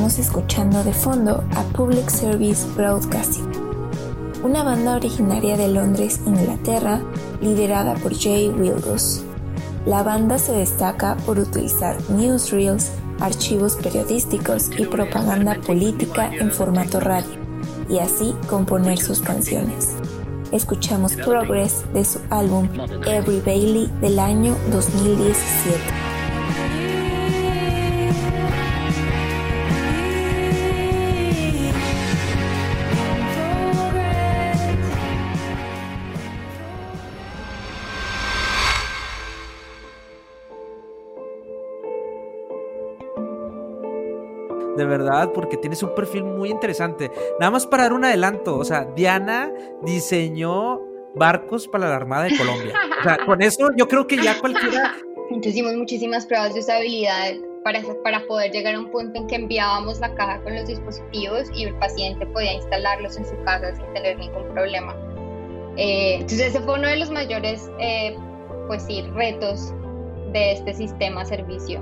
[0.00, 3.52] estamos escuchando de fondo a Public Service Broadcasting,
[4.42, 7.02] una banda originaria de Londres, Inglaterra,
[7.42, 9.22] liderada por Jay Wildos.
[9.84, 17.36] La banda se destaca por utilizar newsreels, archivos periodísticos y propaganda política en formato radio,
[17.90, 19.96] y así componer sus canciones.
[20.50, 22.70] Escuchamos Progress de su álbum
[23.06, 25.99] Every Bailey del año 2017.
[44.90, 47.10] Verdad, porque tienes un perfil muy interesante.
[47.38, 49.50] Nada más para dar un adelanto, o sea, Diana
[49.82, 50.80] diseñó
[51.14, 52.74] barcos para la Armada de Colombia.
[53.00, 54.94] O sea, con eso yo creo que ya cualquiera...
[55.30, 59.36] Entonces hicimos muchísimas pruebas de usabilidad para, para poder llegar a un punto en que
[59.36, 63.92] enviábamos la caja con los dispositivos y el paciente podía instalarlos en su casa sin
[63.94, 64.96] tener ningún problema.
[65.76, 68.16] Eh, entonces ese fue uno de los mayores, eh,
[68.66, 69.72] pues sí, retos
[70.32, 71.80] de este sistema servicio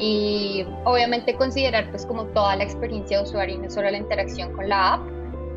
[0.00, 4.52] y obviamente considerar pues como toda la experiencia de usuario y no solo la interacción
[4.54, 5.02] con la app,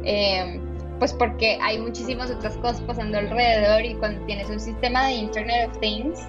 [0.04, 0.62] em,
[1.00, 5.70] pues porque hay muchísimas otras cosas pasando alrededor y cuando tienes un sistema de Internet
[5.70, 6.20] of Things,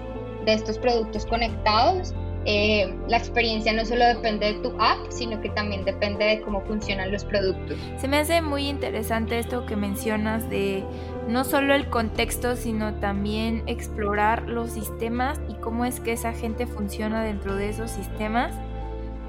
[0.45, 2.13] de estos productos conectados,
[2.45, 6.61] eh, la experiencia no solo depende de tu app, sino que también depende de cómo
[6.61, 7.77] funcionan los productos.
[7.97, 10.83] Se me hace muy interesante esto que mencionas de
[11.27, 16.67] no solo el contexto, sino también explorar los sistemas y cómo es que esa gente
[16.67, 18.53] funciona dentro de esos sistemas.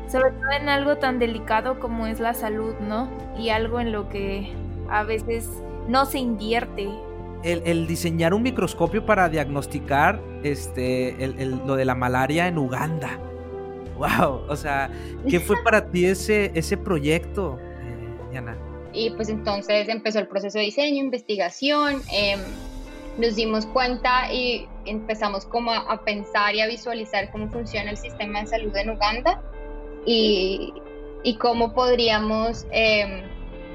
[0.09, 3.09] Sobre todo en algo tan delicado como es la salud, ¿no?
[3.39, 4.53] Y algo en lo que
[4.89, 5.51] a veces
[5.89, 6.89] no se invierte
[7.43, 11.17] el, diseñar un microscopio para diagnosticar este,
[11.67, 13.19] lo de la malaria en Uganda.
[13.97, 14.43] ¡Wow!
[14.49, 14.91] O sea,
[15.29, 18.57] ¿qué fue para ti ese, ese proyecto, eh, Diana?
[18.97, 22.41] Y pues entonces empezó el proceso de diseño, investigación, em,
[23.19, 28.41] nos dimos cuenta y empezamos como a, pensar y a visualizar cómo funciona el sistema
[28.41, 29.43] de salud en Uganda
[30.07, 30.73] y,
[31.23, 33.23] y cómo podríamos em,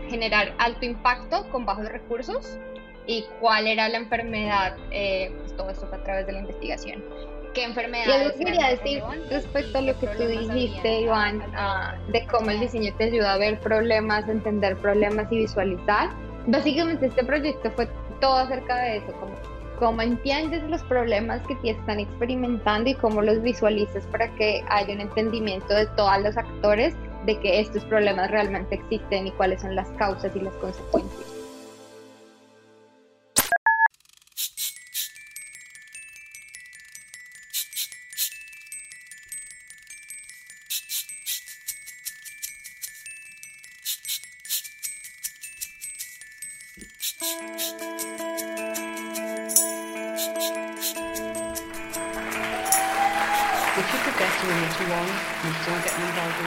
[0.10, 2.58] generar alto impacto con bajos recursos
[3.06, 7.04] y cuál era la enfermedad, eh, pues todo esto fue a través de la investigación.
[7.54, 8.24] ¿Qué enfermedad?
[8.24, 12.94] Yo quería decir respecto a lo que tú dijiste, Iván, ah, de cómo el diseño
[12.98, 16.10] te ayuda a ver problemas, entender problemas y visualizar.
[16.48, 17.88] Básicamente este proyecto fue
[18.20, 19.36] todo acerca de eso, como
[19.82, 24.94] cómo entiendes los problemas que te están experimentando y cómo los visualizas para que haya
[24.94, 26.94] un entendimiento de todos los actores
[27.26, 31.41] de que estos problemas realmente existen y cuáles son las causas y las consecuencias.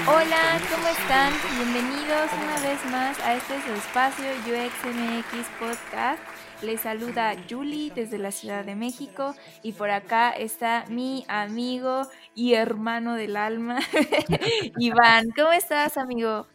[0.06, 1.32] Hola, ¿cómo están?
[1.56, 6.22] Bienvenidos una vez más a este espacio UXMX Podcast.
[6.62, 12.54] Les saluda Julie desde la Ciudad de México y por acá está mi amigo y
[12.54, 13.78] hermano del alma,
[14.78, 15.30] Iván.
[15.36, 16.46] ¿Cómo estás, amigo?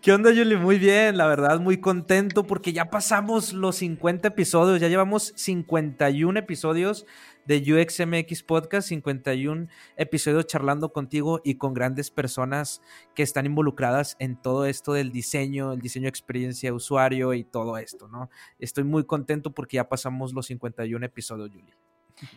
[0.00, 0.56] ¿Qué onda, Julie?
[0.56, 6.38] Muy bien, la verdad, muy contento porque ya pasamos los 50 episodios, ya llevamos 51
[6.38, 7.04] episodios
[7.46, 9.66] de UXMX Podcast, 51
[9.96, 12.80] episodios charlando contigo y con grandes personas
[13.16, 18.06] que están involucradas en todo esto del diseño, el diseño experiencia usuario y todo esto,
[18.06, 18.30] ¿no?
[18.60, 21.74] Estoy muy contento porque ya pasamos los 51 episodios, Julie.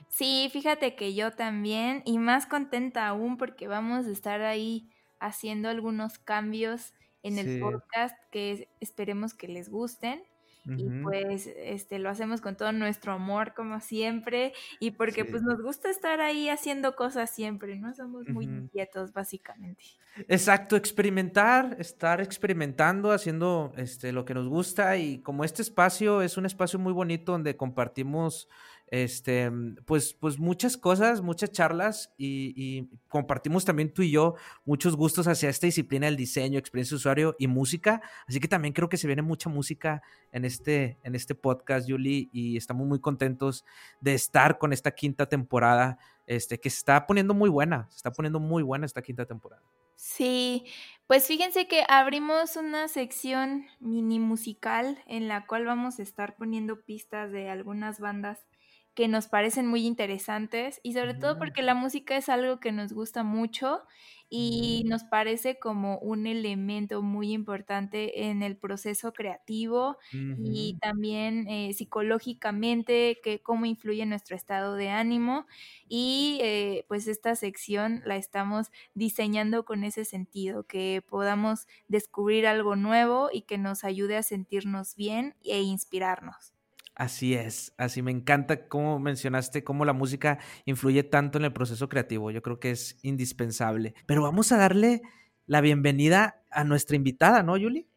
[0.07, 4.89] Sí, fíjate que yo también y más contenta aún porque vamos a estar ahí
[5.19, 6.93] haciendo algunos cambios
[7.25, 10.21] en el podcast que esperemos que les gusten
[10.67, 15.61] y pues este lo hacemos con todo nuestro amor como siempre y porque pues nos
[15.61, 19.83] gusta estar ahí haciendo cosas siempre, no somos muy inquietos básicamente.
[20.27, 26.37] Exacto, experimentar, estar experimentando, haciendo este lo que nos gusta y como este espacio es
[26.37, 28.49] un espacio muy bonito donde compartimos
[28.87, 29.51] este,
[29.85, 34.35] pues, pues muchas cosas, muchas charlas y, compartimos también tú y yo
[34.65, 38.01] muchos gustos hacia esta disciplina del diseño, experiencia de usuario y música.
[38.27, 42.29] Así que también creo que se viene mucha música en este, en este podcast, Julie,
[42.33, 43.63] y estamos muy contentos
[44.01, 45.97] de estar con esta quinta temporada,
[46.27, 49.63] este, que se está poniendo muy buena, se está poniendo muy buena esta quinta temporada.
[49.95, 50.65] Sí,
[51.07, 56.81] pues fíjense que abrimos una sección mini musical en la cual vamos a estar poniendo
[56.81, 58.45] pistas de algunas bandas
[58.95, 62.93] que nos parecen muy interesantes y sobre todo porque la música es algo que nos
[62.93, 63.83] gusta mucho
[64.29, 69.97] y nos parece como un elemento muy importante en el proceso creativo
[70.41, 75.45] y también eh, psicológicamente, que cómo influye nuestro estado de ánimo
[75.87, 82.75] y eh, pues esta sección la estamos diseñando con ese sentido, que podamos descubrir algo
[82.75, 86.54] nuevo y que nos ayude a sentirnos bien e inspirarnos.
[86.95, 91.89] Así es, así me encanta cómo mencionaste cómo la música influye tanto en el proceso
[91.89, 92.31] creativo.
[92.31, 93.93] Yo creo que es indispensable.
[94.05, 95.01] Pero vamos a darle
[95.45, 97.87] la bienvenida a nuestra invitada, ¿no, Yuli?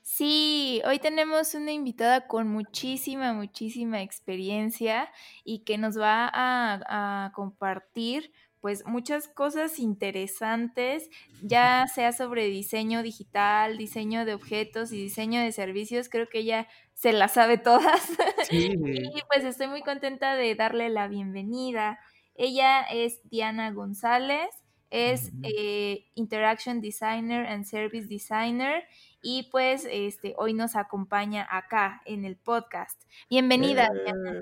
[0.00, 5.10] Sí, hoy tenemos una invitada con muchísima, muchísima experiencia
[5.44, 11.08] y que nos va a, a compartir pues muchas cosas interesantes,
[11.42, 16.68] ya sea sobre diseño digital, diseño de objetos y diseño de servicios, creo que ella
[16.94, 18.10] se las sabe todas.
[18.50, 21.98] y pues estoy muy contenta de darle la bienvenida.
[22.34, 24.48] Ella es Diana González,
[24.90, 28.84] es eh, Interaction Designer and Service Designer
[29.22, 33.02] y pues este, hoy nos acompaña acá en el podcast.
[33.28, 34.40] Bienvenida, Diana.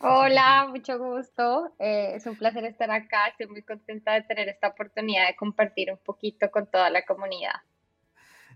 [0.00, 1.74] Hola, mucho gusto.
[1.78, 3.26] Eh, es un placer estar acá.
[3.28, 7.54] Estoy muy contenta de tener esta oportunidad de compartir un poquito con toda la comunidad.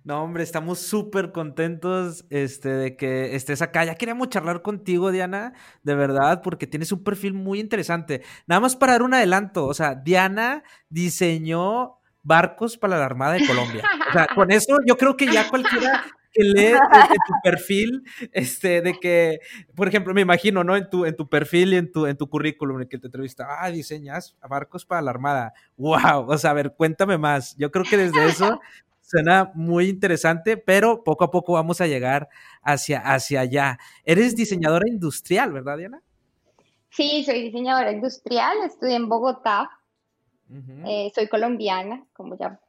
[0.05, 3.85] No, hombre, estamos súper contentos este, de que estés acá.
[3.85, 5.53] Ya queríamos charlar contigo, Diana,
[5.83, 8.23] de verdad, porque tienes un perfil muy interesante.
[8.47, 13.47] Nada más para dar un adelanto, o sea, Diana diseñó barcos para la Armada de
[13.47, 13.85] Colombia.
[14.09, 16.73] O sea, con eso yo creo que ya cualquiera que lee
[17.26, 18.02] tu perfil,
[18.32, 19.40] este, de que,
[19.75, 20.76] por ejemplo, me imagino, ¿no?
[20.76, 23.46] En tu, en tu perfil y en tu, en tu currículum, en que te entrevista,
[23.61, 25.52] ah, diseñas barcos para la Armada.
[25.76, 26.26] ¡Wow!
[26.29, 27.56] O sea, a ver, cuéntame más.
[27.56, 28.61] Yo creo que desde eso
[29.02, 32.29] suena muy interesante, pero poco a poco vamos a llegar
[32.62, 33.78] hacia, hacia allá.
[34.05, 36.02] Eres diseñadora industrial, ¿verdad, Diana?
[36.88, 39.70] Sí, soy diseñadora industrial, estudié en Bogotá,
[40.85, 42.61] eh, soy colombiana, como ya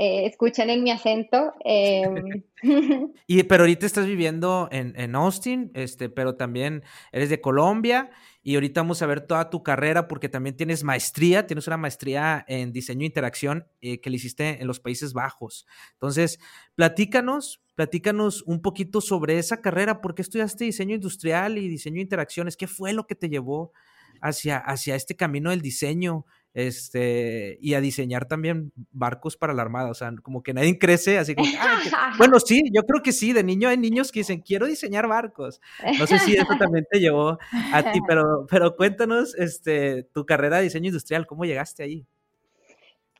[0.00, 1.54] eh, escuchan en mi acento.
[1.64, 2.44] Em,
[3.26, 8.08] y, pero ahorita estás viviendo en, Austin, este, pero también eres de Colombia
[8.40, 12.44] y ahorita vamos a ver toda tu carrera porque también tienes maestría, tienes una maestría
[12.46, 15.66] en diseño e interacción eh, que le hiciste en los Países Bajos.
[15.94, 16.38] Entonces,
[16.76, 22.02] platícanos, platícanos un poquito sobre esa carrera, ¿por qué estudiaste diseño industrial y diseño de
[22.02, 22.56] interacciones?
[22.56, 23.72] ¿Qué fue lo que te llevó
[24.20, 26.24] hacia, hacia este camino del diseño?
[26.58, 31.16] Este, y a diseñar también barcos para la armada, o sea, como que nadie crece
[31.16, 31.46] así como,
[32.18, 35.60] bueno, sí, yo creo que sí, de niño hay niños que dicen, quiero diseñar barcos.
[36.00, 37.38] No sé si eso también te llevó
[37.72, 42.04] a ti, pero, pero cuéntanos, este, tu carrera de diseño industrial, ¿cómo llegaste ahí?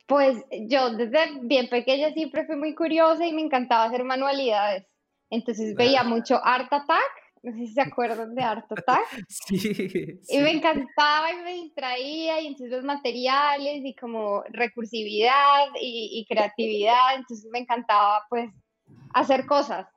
[0.05, 4.85] Pues yo desde bien pequeña siempre fui muy curiosa y me encantaba hacer manualidades.
[5.29, 9.05] Entonces veía mucho Art Attack no sé si se acuerdan de Art Attack.
[9.29, 16.25] Sí, Y me encantaba y me distraía, y entonces los materiales y como recursividad y,
[16.29, 18.49] creatividad, entonces me encantaba pues
[19.13, 19.87] hacer cosas.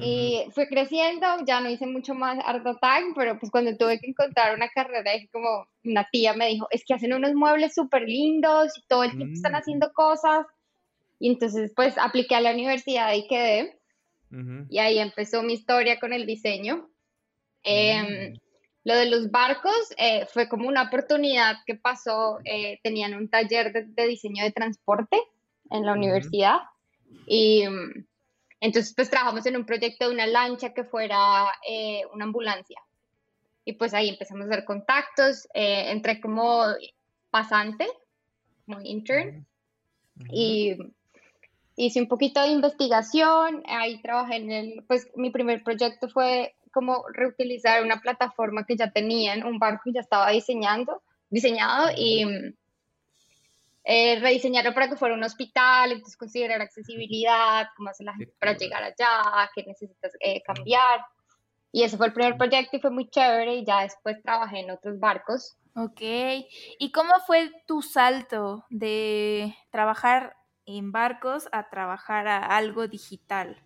[0.00, 4.08] Y fui creciendo, ya no hice mucho más Art Attack, pero pues cuando tuve que
[4.08, 8.02] encontrar una carrera, dije como una tía me dijo, es que hacen unos muebles súper
[8.02, 9.56] lindos y todo el tiempo están mm.
[9.56, 10.46] haciendo cosas.
[11.20, 13.78] Y entonces pues apliqué a la universidad y quedé.
[14.68, 16.88] Y ahí empezó mi historia con el diseño.
[17.64, 18.34] Mm.
[18.84, 23.72] Lo de los barcos eh, fue como una oportunidad que pasó, eh, tenían un taller
[23.72, 25.18] de, diseño de transporte
[25.70, 26.58] en la universidad
[27.26, 28.06] y mm,
[28.60, 32.78] entonces pues trabajamos en un proyecto de una lancha que fuera eh, una ambulancia.
[33.64, 36.64] Y pues ahí empezamos a hacer contactos, entré como
[37.30, 37.88] pasante,
[38.66, 39.46] como intern
[40.30, 40.76] y
[41.76, 47.04] hice un poquito de investigación, ahí trabajé en el, pues mi primer proyecto fue como
[47.12, 52.24] reutilizar una plataforma que ya tenían, un barco que ya estaba diseñando, diseñado y
[53.84, 58.56] eh, rediseñarlo para que fuera un hospital, entonces considerar accesibilidad, cómo hace la gente para
[58.56, 61.00] llegar allá, qué necesitas eh, cambiar.
[61.70, 64.70] Y ese fue el primer proyecto y fue muy chévere y ya después trabajé en
[64.70, 65.56] otros barcos.
[65.76, 73.56] Ok, ¿y cómo fue tu salto de trabajar en barcos a trabajar a algo digital?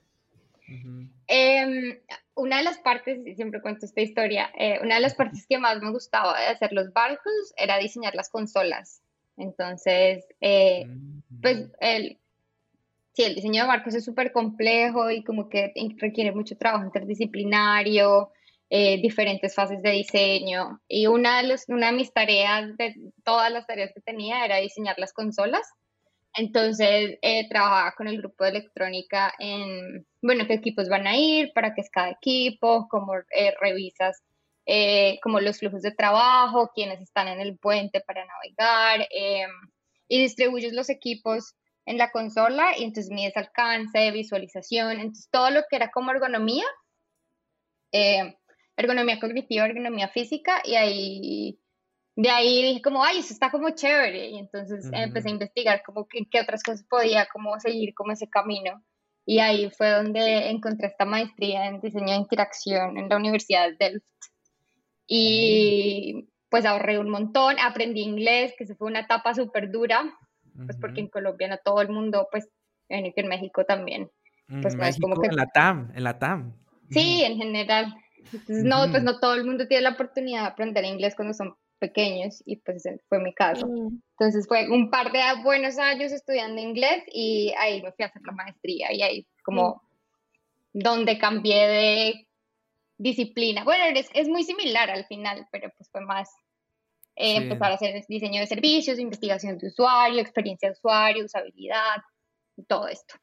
[1.27, 1.99] Em,
[2.35, 5.81] una de las partes, siempre cuento esta historia, eh, una de las partes que más
[5.81, 9.03] me gustaba de hacer los barcos era diseñar las consolas.
[9.37, 10.87] Entonces, eh,
[11.41, 12.19] pues el,
[13.13, 18.33] sí, el diseño de barcos es súper complejo y como que requiere mucho trabajo interdisciplinario,
[18.69, 20.81] eh, diferentes fases de diseño.
[20.89, 24.57] Y una de, los, una de mis tareas, de todas las tareas que tenía, era
[24.57, 25.67] diseñar las consolas.
[26.39, 31.53] Entonces, eh, trabajaba con el grupo de electrónica en, bueno, qué equipos van a ir,
[31.53, 34.23] para qué es cada equipo, cómo eh, revisas
[34.65, 39.51] eh, como los flujos de trabajo, quienes están en el puente para navegar, em,
[40.09, 45.63] y distribuyes los equipos en la consola y entonces mides alcance, visualización, entonces todo lo
[45.69, 46.67] que era como ergonomía,
[47.93, 48.37] eh,
[48.77, 51.59] ergonomía cognitiva, ergonomía física, y ahí
[52.21, 54.31] de ahí dije como, ay, eso está como chévere.
[54.31, 58.29] Y entonces empecé a investigar como qué, qué otras cosas podía como seguir como ese
[58.29, 58.83] camino.
[59.25, 63.77] Y ahí fue donde encontré esta maestría en diseño de interacción en la Universidad de
[63.79, 64.05] Delft.
[65.07, 70.13] Y pues ahorré un montón, aprendí inglés, que se fue una etapa súper dura,
[70.67, 72.49] pues porque en Colombia no todo el mundo, pues
[72.89, 74.11] en, en México también.
[74.61, 75.29] Pues no es como que...
[75.29, 76.57] En la TAM, en la TAM.
[76.91, 77.95] Sí, en general.
[78.17, 81.55] Entonces, no, pues no todo el mundo tiene la oportunidad de aprender inglés cuando son
[81.79, 83.67] pequeños y pues fue mi caso.
[84.19, 88.23] Entonces fue un par de buenos años estudiando inglés y ahí me fui a hacer
[88.25, 89.83] la maestría y ahí como
[90.73, 92.29] donde cambié de
[92.99, 93.65] disciplina.
[93.65, 96.29] Bueno, es, es, muy similar al final, pero pues fue más
[97.17, 101.97] eh, empezar a hacer diseño de servicios, investigación de usuario, experiencia de usuario, usabilidad,
[102.69, 103.15] todo esto.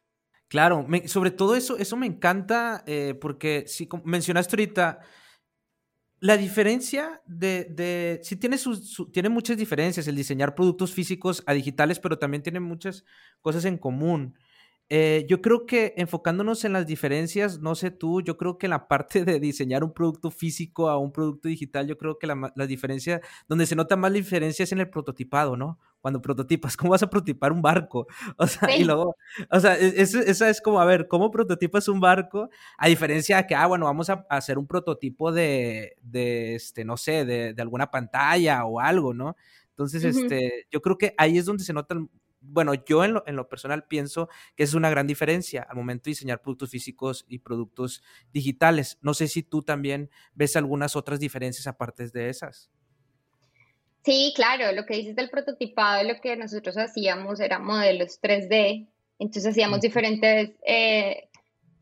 [0.48, 5.00] Claro, sobre todo eso, eso me encanta eh, porque si mencionaste ahorita
[6.26, 8.58] la diferencia de, de sí tiene,
[9.14, 13.06] tiene muchas diferencias el diseñar productos físicos a digitales, pero también tiene muchas
[13.42, 14.36] cosas en común.
[14.90, 18.72] Eh, yo creo que enfocándonos en las diferencias, no sé tú, yo creo que en
[18.72, 22.52] la parte de diseñar un producto físico a un producto digital, yo creo que la,
[22.56, 25.78] la diferencia, donde se nota más la diferencia es en el prototipado, ¿no?
[26.06, 28.06] Cuando prototipas, ¿cómo vas a prototipar un barco?
[28.38, 29.16] O sea, y luego,
[29.50, 32.52] o sea, e, esa es como, a ver, ¿cómo prototipas un barco?
[32.78, 36.96] A diferencia de que, ah, bueno, vamos a, hacer un prototipo de, de, este, no
[36.96, 39.36] sé, de, de alguna pantalla o algo, ¿no?
[39.70, 41.96] Entonces, este, yo creo que ahí es donde se nota
[42.40, 46.04] bueno, yo en lo, en lo, personal pienso que es una gran diferencia al momento
[46.04, 49.00] de diseñar productos físicos y productos digitales.
[49.02, 52.70] No sé si tú también ves algunas otras diferencias aparte de esas.
[54.06, 59.48] Sí, claro, lo que dices del prototipado, lo que nosotros hacíamos era modelos 3D, entonces
[59.48, 61.28] hacíamos diferentes, eh,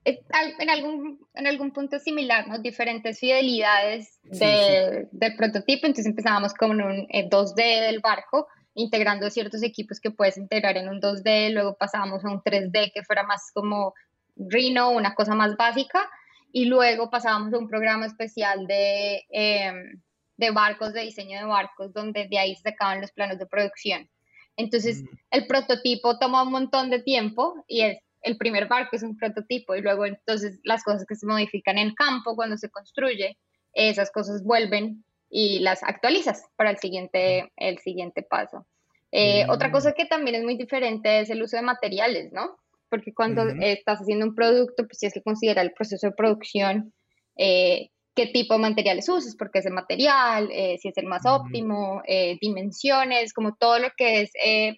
[0.05, 2.59] en, algún, en algún punto similar, ¿no?
[2.59, 9.99] Diferentes fidelidades del prototipo, entonces empezábamos con un 2D eh, del barco, integrando ciertos equipos
[9.99, 13.93] que puedes integrar en un 2D, luego pasábamos a un 3D que fuera más como
[14.37, 16.09] Rhino, una cosa más básica,
[16.53, 20.01] y luego pasábamos a un programa especial de, em,
[20.37, 24.09] de barcos, de diseño de barcos, donde de ahí se sacaban los planos de producción.
[24.57, 25.07] Entonces, mm.
[25.31, 29.75] el prototipo toma un montón de tiempo y es el primer barco es un prototipo
[29.75, 33.37] y luego entonces las cosas que se modifican en campo cuando se construye,
[33.73, 38.65] esas cosas vuelven y las actualizas para el siguiente, el siguiente paso.
[39.11, 39.93] Eh, otra cosa mm.
[39.93, 42.57] que también es muy diferente es el uso de materiales, ¿no?
[42.89, 46.93] Porque cuando estás haciendo un producto, pues tienes que considerar el proceso de producción,
[47.35, 51.25] eh, qué tipo de materiales usas, porque es el material, eh, si es el más
[51.25, 52.01] óptimo,
[52.41, 54.32] dimensiones, como todo lo que es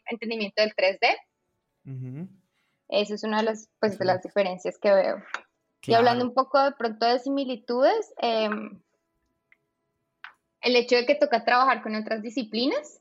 [0.10, 2.28] entendimiento del 3D.
[2.88, 5.18] Esa es una de las, pues, de las diferencias que veo.
[5.88, 8.82] Y hablando un poco de pronto de similitudes, em,
[10.62, 13.00] el hecho de que toca trabajar con otras disciplinas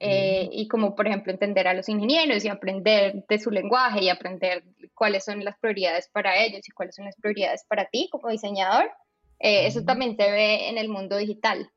[0.00, 4.10] eh, y como por ejemplo entender a los ingenieros y aprender de su lenguaje y
[4.10, 4.62] aprender
[4.94, 8.92] cuáles son las prioridades para ellos y cuáles son las prioridades para ti como diseñador,
[9.38, 11.70] eh, eso también se ve en el mundo digital.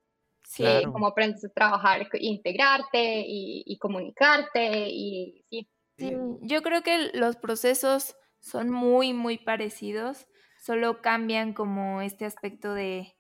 [0.44, 5.68] Sí, cómo aprendes a trabajar, integrarte y, comunicarte y sí.
[5.98, 6.14] sí.
[6.42, 10.28] Yo creo que los procesos son muy, muy parecidos,
[10.60, 13.16] solo cambian como este aspecto de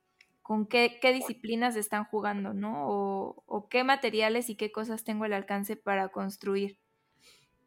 [0.52, 2.86] con qué, disciplinas están jugando, ¿no?
[2.90, 6.78] O, qué materiales y qué cosas tengo al alcance para construir.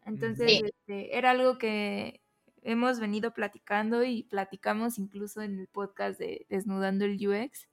[0.05, 2.21] Entonces, este, era algo que
[2.65, 7.69] hemos venido platicando y platicamos incluso en el podcast de Desnudando el UX.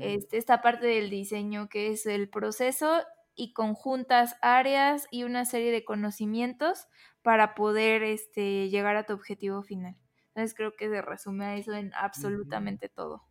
[0.00, 3.02] este, esta parte del diseño que es el proceso
[3.34, 6.86] y conjuntas áreas y una serie de conocimientos
[7.22, 9.96] para poder este, llegar a tu objetivo final.
[10.28, 13.28] Entonces creo que se resume a eso en absolutamente todo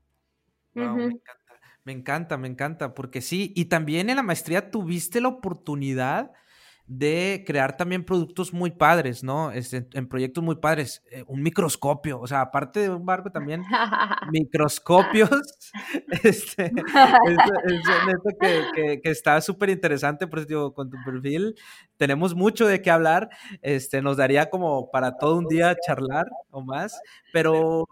[1.84, 6.34] me encanta, me encanta, porque sí, y también en la maestría tuviste la oportunidad
[6.88, 9.52] de crear también productos muy padres, ¿no?
[9.52, 11.04] Este, en proyectos muy padres.
[11.12, 13.62] Eh, un microscopio, o sea, aparte de un barco también,
[14.32, 15.30] microscopios.
[16.24, 16.72] este,
[18.40, 21.56] que, que, está súper interesante, por digo, con tu perfil.
[21.98, 23.30] Tenemos mucho de qué hablar.
[23.62, 27.00] Este, nos daría como para todo un día charlar o más,
[27.34, 27.86] pero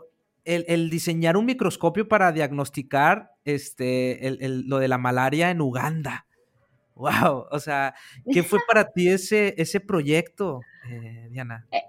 [0.46, 6.25] el, diseñar un microscopio para diagnosticar este, el, lo de la malaria en Uganda.
[6.96, 7.48] ¡Wow!
[7.52, 7.94] O sea,
[8.32, 11.68] ¿qué fue para ti ese, ese proyecto, eh, Diana?
[11.72, 11.84] Eh,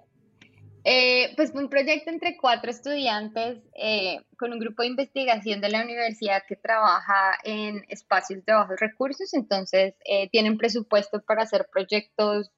[0.89, 5.69] Eh, pues fue un proyecto entre cuatro estudiantes eh, con un grupo de investigación de
[5.69, 11.67] la universidad que trabaja en espacios de bajos recursos, entonces eh, tienen presupuesto para hacer
[11.73, 12.53] proyectos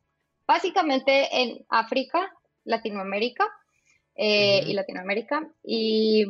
[0.47, 2.31] básicamente en África,
[2.65, 3.47] Latinoamérica
[4.15, 5.49] y Latinoamérica.
[5.63, 6.27] Y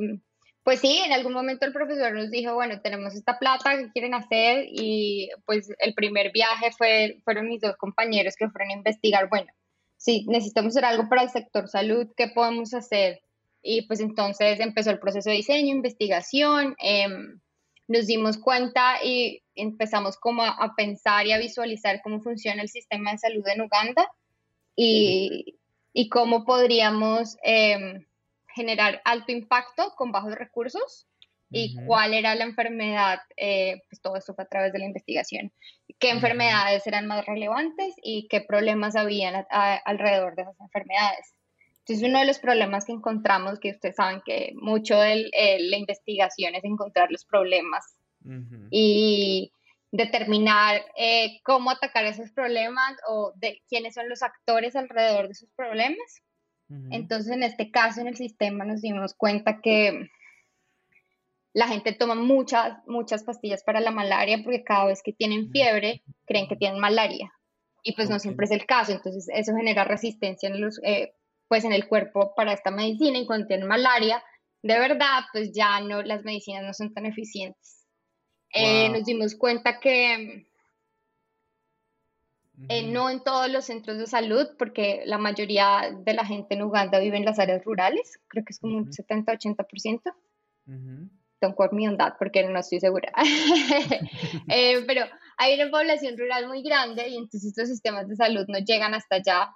[0.68, 4.12] pues sí, en algún momento el profesor nos dijo, bueno, tenemos esta plata que quieren
[4.12, 9.30] hacer y pues el primer viaje fue, fueron mis dos compañeros que fueron a investigar,
[9.30, 9.50] bueno,
[9.96, 13.22] si necesitamos hacer algo para el sector salud, ¿qué podemos hacer?
[13.62, 17.40] Y pues entonces empezó el proceso de diseño, investigación, em,
[17.86, 23.12] nos dimos cuenta y empezamos como a, pensar y a visualizar cómo funciona el sistema
[23.12, 24.06] de salud en Uganda
[24.76, 25.56] y,
[25.94, 27.38] y cómo podríamos...
[27.42, 28.04] Eh,
[28.58, 31.06] generar alto impacto con bajos recursos
[31.50, 35.50] y cuál era la enfermedad, eh, pues todo eso fue a través de la investigación,
[35.98, 41.34] qué enfermedades eran más relevantes y qué problemas habían alrededor de esas enfermedades.
[41.78, 45.78] Entonces, uno de los problemas que encontramos, que ustedes saben que mucho de eh, la
[45.78, 47.96] investigación es encontrar los problemas
[48.70, 49.50] y
[49.90, 55.48] determinar eh, cómo atacar esos problemas o de quiénes son los actores alrededor de esos
[55.56, 56.22] problemas.
[56.90, 60.10] Entonces, en este caso, en el sistema nos dimos cuenta que
[61.54, 66.02] la gente toma muchas, muchas pastillas para la malaria porque cada vez que tienen fiebre
[66.26, 67.32] creen que tienen malaria.
[67.82, 68.92] Y pues no siempre es el caso.
[68.92, 71.14] Entonces, eso genera resistencia en, los, eh,
[71.48, 73.18] pues en el cuerpo para esta medicina.
[73.18, 74.22] Y cuando tienen malaria,
[74.62, 77.86] de verdad, pues ya no, las medicinas no son tan eficientes.
[78.52, 80.47] Eh, nos dimos cuenta que
[82.68, 86.62] eh, no en todos los centros de salud, porque la mayoría de la gente en
[86.62, 90.02] Uganda vive en las áreas rurales, creo que es como un 70-80%.
[91.40, 93.12] Don't quote me on that, porque no estoy segura.
[94.50, 95.04] Eh, pero
[95.36, 99.16] hay una población rural muy grande y entonces estos sistemas de salud no llegan hasta
[99.16, 99.50] allá.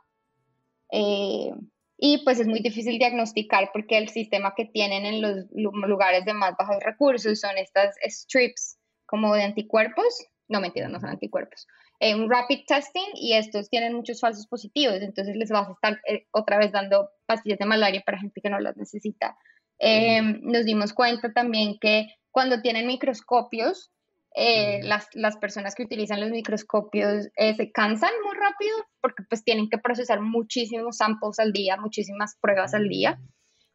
[0.92, 1.50] Eh,
[1.96, 6.34] y pues es muy difícil diagnosticar porque el sistema que tienen en los lugares de
[6.34, 10.26] más bajos recursos son estas strips como de anticuerpos.
[10.48, 11.66] No, mentira, no son anticuerpos
[12.02, 16.26] un rapid testing y estos tienen muchos falsos positivos, entonces les vas a estar eh,
[16.32, 19.36] otra vez dando pastillas de malaria para gente que no las necesita.
[19.78, 23.92] Em, nos dimos cuenta también que cuando tienen microscopios,
[24.34, 29.44] eh, las, las, personas que utilizan los microscopios eh, se cansan muy rápido porque pues
[29.44, 33.20] tienen que procesar muchísimos samples al día, muchísimas pruebas al día.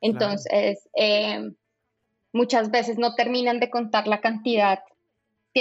[0.01, 1.55] Entonces, em,
[2.33, 4.79] muchas veces no terminan de contar la cantidad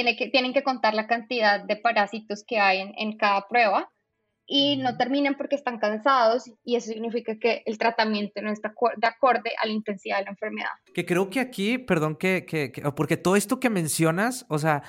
[0.05, 3.91] que, tienen que contar la cantidad de parásitos que hay en, cada prueba
[4.47, 9.07] y no terminan porque están cansados y eso significa que el tratamiento no está de
[9.07, 10.71] acorde a la intensidad de la enfermedad.
[10.95, 14.83] Que creo que aquí, perdón, que, que, porque todo esto que mencionas, o sea,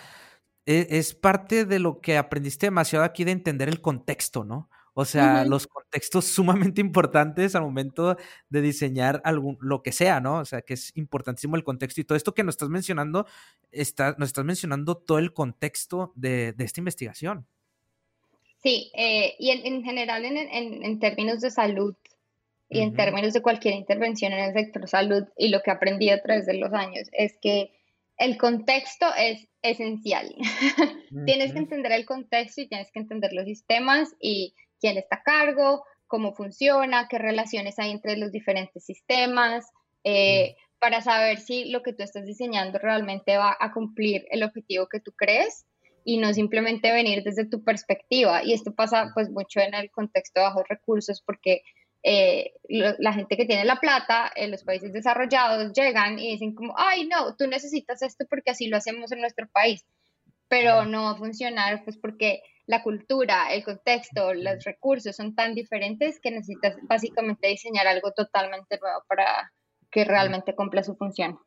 [0.66, 4.70] es, es, parte de lo que aprendiste demasiado aquí de entender el contexto, ¿no?
[5.00, 8.18] O sea, los contextos sumamente importantes al momento
[8.50, 10.40] de diseñar algún, lo que sea, ¿no?
[10.40, 13.28] O sea, que es importantísimo el contexto y todo esto que nos estás mencionando,
[13.72, 17.46] está, nos estás mencionando todo el contexto de, esta investigación.
[18.64, 21.94] Sí, eh, y en, general en, términos de salud
[22.68, 26.24] y en términos de cualquier intervención en el sector salud y lo que aprendí a
[26.24, 27.72] través de los años es que
[28.18, 30.34] el contexto es esencial.
[31.28, 35.24] tienes que entender el contexto y tienes que entender los sistemas y quién está a
[35.24, 39.66] cargo, cómo funciona, qué relaciones hay entre los diferentes sistemas,
[40.04, 44.88] eh, para saber si lo que tú estás diseñando realmente va a cumplir el objetivo
[44.88, 45.66] que tú crees
[46.04, 48.44] y no simplemente venir desde tu perspectiva.
[48.44, 51.64] Y esto pasa pues mucho en el contexto de bajos recursos porque
[52.04, 56.74] eh, la gente que tiene la plata en los países desarrollados llegan y dicen como,
[56.78, 59.84] ay no, tú necesitas esto porque así lo hacemos en nuestro país,
[60.48, 65.56] pero no va a funcionar pues porque la cultura, el contexto, los recursos son tan
[65.56, 69.52] diferentes que necesitas básicamente diseñar algo totalmente nuevo para
[69.90, 71.40] que realmente cumpla su función.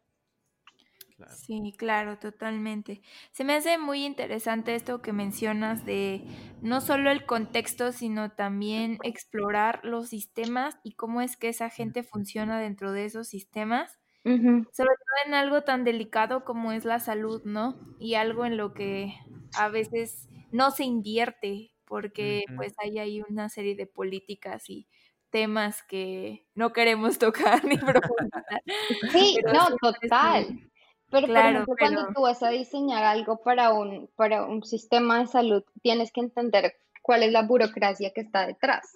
[1.27, 3.03] Sí, claro, totalmente.
[3.31, 6.25] Se me hace muy interesante esto que mencionas de
[6.63, 12.03] no solo el contexto, sino también explorar los sistemas y cómo es que esa gente
[12.03, 17.43] funciona dentro de esos sistemas, sobre todo en algo tan delicado como es la salud,
[17.45, 17.79] ¿no?
[17.99, 19.15] Y algo en lo que
[19.57, 24.87] a veces no se invierte porque pues hay ahí una serie de políticas y
[25.31, 27.19] temas que no queremos
[27.59, 28.63] tocar ni profundizar.
[29.11, 30.71] Sí, no, total.
[31.11, 35.65] Pero claro, cuando tú vas a diseñar algo para un, para un sistema de salud,
[35.83, 38.93] tienes que entender cuál es la burocracia que está detrás.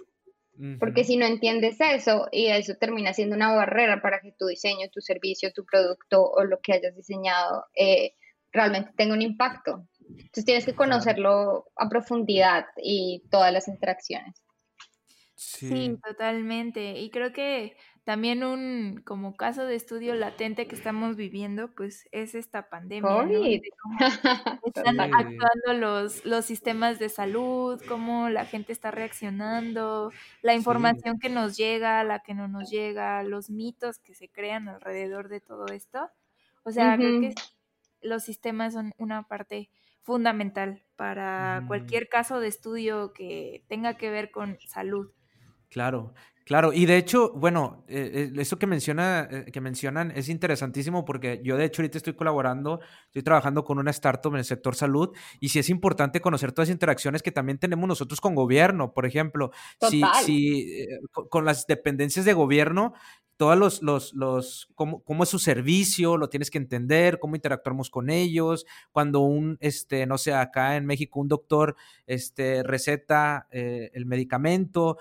[0.78, 4.88] Porque si no entiendes eso, y eso termina siendo una barrera para que tu diseño,
[4.92, 8.14] tu servicio, tu producto o lo que hayas diseñado eh,
[8.52, 9.88] realmente tenga un impacto.
[10.08, 14.40] Entonces tienes que conocerlo a profundidad y todas las interacciones.
[15.34, 15.98] Sí.
[16.06, 17.00] totalmente.
[17.00, 22.34] Y creo que también un como caso de estudio latente que estamos viviendo, pues es
[22.34, 23.26] esta pandemia,
[24.64, 30.12] están actuando los, los sistemas de salud, cómo la gente está reaccionando,
[30.42, 34.68] la información que nos llega, la que no nos llega, los mitos que se crean
[34.68, 36.10] alrededor de todo esto.
[36.62, 37.34] O sea, creo que
[38.02, 39.70] los sistemas son una parte
[40.02, 41.66] fundamental para mm.
[41.66, 45.10] cualquier caso de estudio que tenga que ver con salud.
[45.70, 50.28] Claro, Claro, y de hecho, bueno, eh, eh, eso que, menciona, eh, que mencionan es
[50.28, 54.44] interesantísimo porque yo de hecho ahorita estoy colaborando, estoy trabajando con una startup en el
[54.44, 55.08] sector salud
[55.40, 59.06] y sí es importante conocer todas las interacciones que también tenemos nosotros con gobierno, por
[59.06, 59.52] ejemplo,
[59.88, 60.86] si, si
[61.30, 62.92] con las dependencias de gobierno,
[63.36, 67.90] todos los, los, los cómo, cómo, es su servicio, lo tienes que entender, cómo interactuamos
[67.90, 73.90] con ellos, cuando un, este, no sé, acá en México un doctor este, receta eh,
[73.94, 74.98] el medicamento,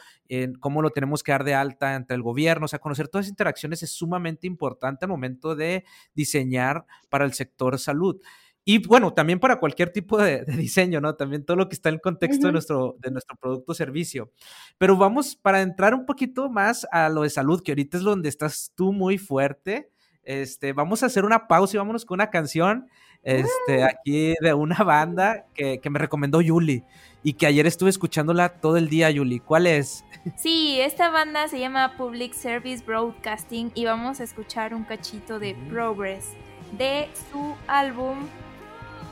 [0.60, 3.34] cómo lo tenemos que dar de alta ante el gobierno, o sea, conocer todas esas
[3.34, 8.20] interacciones es sumamente importante al momento de diseñar para el sector salud.
[8.66, 11.16] Y bueno, también para cualquier tipo de, diseño, ¿no?
[11.16, 14.32] También todo lo que está en el contexto de, nuestro, de nuestro producto o servicio.
[14.78, 18.30] Pero vamos, para entrar un poquito más a lo de salud, que ahorita es donde
[18.30, 19.90] estás tú muy fuerte,
[20.24, 22.88] este, vamos a hacer una pausa y vámonos con una canción
[23.24, 26.84] este, aquí de una banda que, que me recomendó Yuli
[27.24, 29.40] y que ayer estuve escuchándola todo el día, Yuli.
[29.40, 30.04] ¿Cuál es?
[30.38, 35.54] Sí, esta banda se llama Public Service Broadcasting y vamos a escuchar un cachito de
[35.70, 36.30] Progress
[36.78, 38.20] de su álbum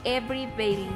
[0.03, 0.89] Every Bailey.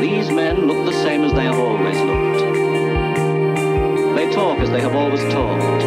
[0.00, 2.40] These men look the same as they have always looked.
[4.16, 5.79] They talk as they have always talked.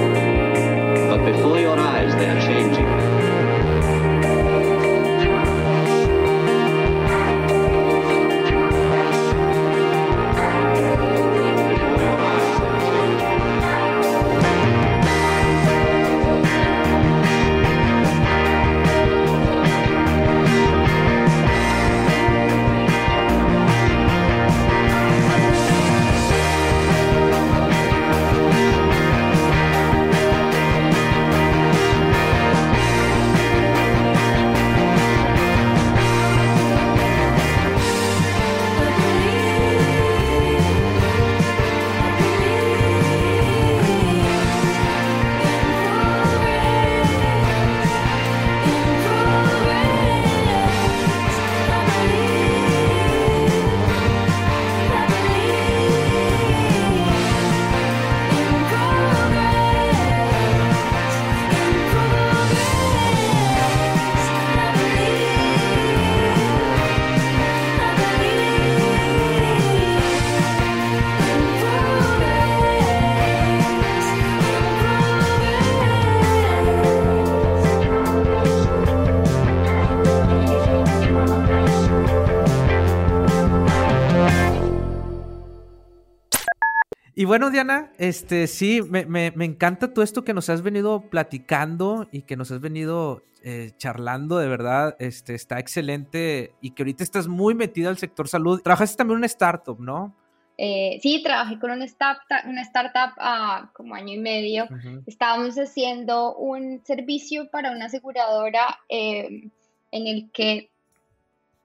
[87.34, 92.08] Bueno, Diana, este sí, me, me, me, encanta todo esto que nos has venido platicando
[92.12, 97.04] y que nos has venido eh, charlando, de verdad, este, está excelente y que ahorita
[97.04, 98.62] estás muy metida al sector salud.
[98.62, 100.16] Trabajaste también en una startup, ¿no?
[100.60, 104.68] Eh, sí, trabajé con una startup, una startup uh, como año y medio.
[105.08, 109.50] Estábamos haciendo un servicio para una aseguradora eh,
[109.90, 110.70] en el que,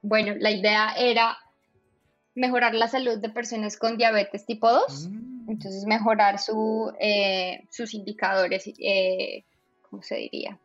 [0.01, 1.37] bueno, la idea era
[2.35, 5.28] mejorar la salud de personas con diabetes tipo 2, mm.
[5.49, 9.45] Entonces mejorar su, eh, sus indicadores, eh,
[9.89, 10.59] ¿cómo se diría?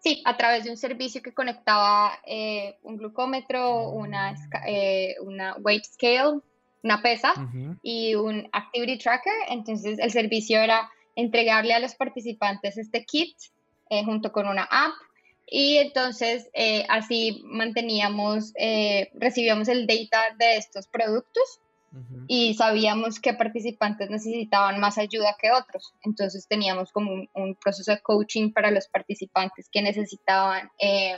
[0.00, 4.34] Sí, a través de un servicio que conectaba eh, un glucómetro, una,
[5.22, 6.40] una weight scale,
[6.82, 7.32] una pesa
[7.82, 9.32] y un activity tracker.
[9.48, 13.36] Entonces el servicio era entregarle a los participantes este kit
[14.04, 14.94] junto con una app
[15.50, 21.60] y entonces eh, así manteníamos, eh, recibíamos el data de estos productos
[22.26, 25.94] y sabíamos que participantes necesitaban más ayuda que otros.
[26.02, 31.16] Entonces teníamos como un, proceso de coaching para los participantes que necesitaban eh,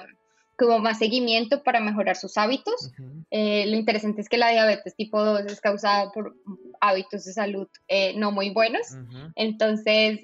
[0.56, 2.92] como más seguimiento para mejorar sus hábitos.
[3.30, 6.36] lo interesante es que la diabetes tipo 2 es causada por
[6.80, 7.68] hábitos de salud
[8.16, 8.96] no muy buenos.
[9.36, 10.20] Entonces,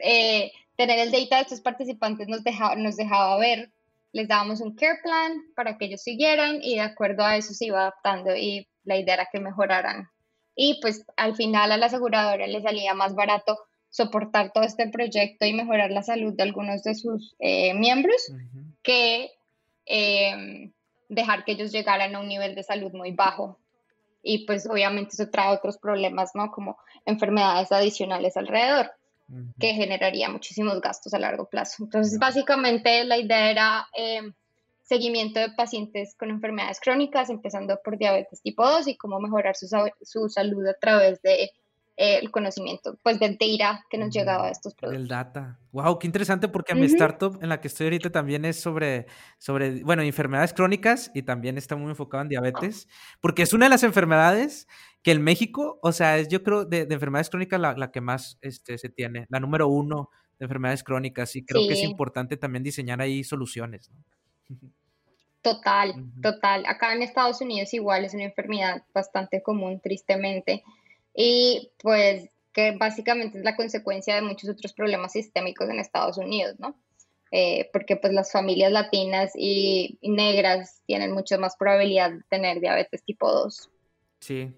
[0.76, 3.70] tener el data de estos participantes nos, dejaba, nos dejaba ver
[4.16, 7.66] les dábamos un care plan para que ellos siguieran y de acuerdo a eso se
[7.66, 10.08] iba adaptando y la idea era que mejoraran
[10.56, 13.58] y pues al final a la aseguradora le salía más barato
[13.90, 18.32] soportar todo este proyecto y mejorar la salud de algunos de sus eh, miembros
[18.82, 19.30] que
[19.84, 20.72] em,
[21.08, 23.58] dejar que ellos llegaran a un nivel de salud muy bajo.
[24.22, 26.50] Y pues obviamente eso trae otros problemas, ¿no?
[26.50, 28.90] Como enfermedades adicionales alrededor,
[29.58, 31.84] que generaría muchísimos gastos a largo plazo.
[31.84, 34.32] Entonces, básicamente la idea era em,
[34.86, 39.66] seguimiento de pacientes con enfermedades crónicas, empezando por diabetes tipo 2 y cómo mejorar su,
[40.02, 41.50] su salud a través de
[41.98, 45.02] eh, el conocimiento, pues del data que nos llegaba a estos productos.
[45.02, 45.58] El data.
[45.72, 49.06] Wow, qué interesante porque mi startup en la que estoy ahorita también es sobre,
[49.38, 52.86] sobre, bueno, enfermedades crónicas y también está muy enfocado en diabetes,
[53.20, 54.68] porque es una de las enfermedades
[55.02, 58.38] que en México, o sea, es yo creo de, enfermedades crónicas la, la, que más
[58.42, 62.62] este, se tiene, la número uno de enfermedades crónicas y creo que es importante también
[62.62, 63.90] diseñar ahí soluciones.
[63.90, 64.04] ¿no?
[65.46, 66.64] Total, total.
[66.66, 70.64] Acá en Estados Unidos igual es una enfermedad bastante común, tristemente.
[71.14, 76.56] Y pues que básicamente es la consecuencia de muchos otros problemas sistémicos en Estados Unidos,
[76.58, 76.74] ¿no?
[77.30, 83.04] Eh, porque pues las familias latinas y, negras tienen mucho más probabilidad de tener diabetes
[83.04, 83.70] tipo 2.
[84.18, 84.52] Sí,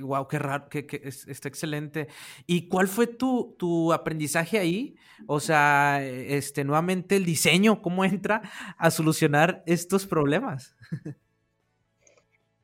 [0.00, 2.08] wow, qué raro, que, está excelente.
[2.46, 4.96] ¿Y cuál fue tu, tu, aprendizaje ahí?
[5.26, 8.42] O sea, este, nuevamente el diseño, ¿cómo entra
[8.78, 10.74] a solucionar estos problemas?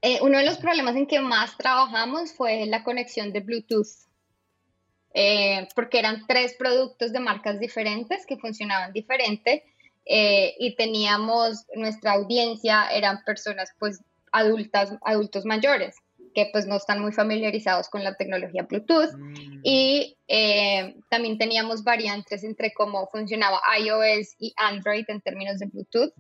[0.00, 3.88] Eh, uno de los problemas en que más trabajamos fue la conexión de Bluetooth,
[5.12, 9.64] eh, porque eran tres productos de marcas diferentes que funcionaban diferente
[10.06, 15.96] eh, y teníamos, nuestra audiencia eran personas pues adultas, adultos mayores
[16.34, 19.60] que pues no están muy familiarizados con la tecnología Bluetooth mm.
[19.62, 20.16] y
[21.10, 26.12] también teníamos variantes entre cómo funcionaba iOS y Android en términos de Bluetooth.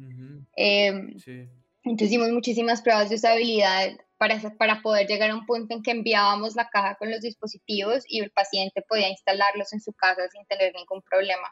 [1.18, 1.48] sí.
[1.84, 5.92] Entonces hicimos muchísimas pruebas de usabilidad para, para poder llegar a un punto en que
[5.92, 10.44] enviábamos la caja con los dispositivos y el paciente podía instalarlos en su casa sin
[10.46, 11.48] tener ningún problema.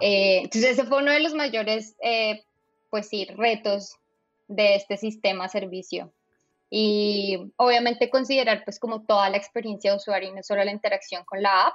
[0.00, 2.44] Eh, entonces ese fue uno de los mayores, eh,
[2.90, 3.94] pues sí, retos
[4.48, 6.12] de este sistema servicio.
[6.70, 11.24] Y obviamente considerar pues como toda la experiencia de usuario y no solo la interacción
[11.24, 11.74] con la app.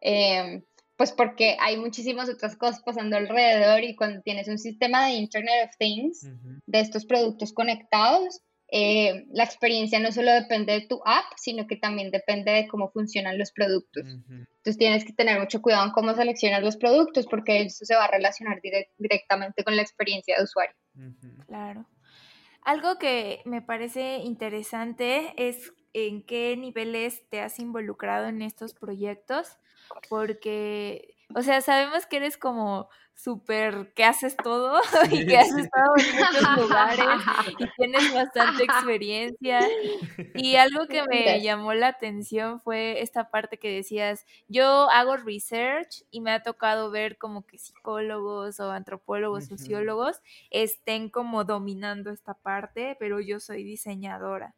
[0.00, 0.62] Eh,
[0.96, 5.68] pues porque hay muchísimas otras cosas pasando alrededor y cuando tienes un sistema de Internet
[5.68, 6.28] of Things,
[6.66, 11.76] de estos productos conectados, eh, la experiencia no solo depende de tu app, sino que
[11.76, 14.04] también depende de cómo funcionan los productos.
[14.06, 18.04] Entonces tienes que tener mucho cuidado en cómo seleccionas los productos porque eso se va
[18.04, 18.60] a relacionar
[18.98, 20.74] directamente con la experiencia de usuario.
[21.46, 21.86] Claro.
[22.64, 29.58] Algo que me parece interesante es en qué niveles te has involucrado en estos proyectos
[30.08, 35.94] porque, o sea, sabemos que eres como súper que haces todo y que has estado
[35.96, 37.06] en muchos lugares
[37.58, 39.60] y tienes bastante experiencia.
[40.34, 46.04] Y algo que me llamó la atención fue esta parte que decías, yo hago research
[46.10, 52.34] y me ha tocado ver como que psicólogos o antropólogos, sociólogos estén como dominando esta
[52.34, 54.54] parte, pero yo soy diseñadora.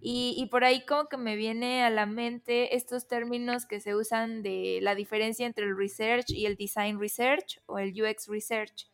[0.00, 4.42] Y, por ahí como que me viene a la mente estos términos que se usan
[4.42, 8.88] de la diferencia entre el research y el design research o el UX research.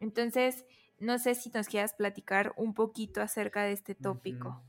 [0.00, 0.64] Entonces,
[0.98, 4.62] no sé si nos quieras platicar un poquito acerca de este tópico.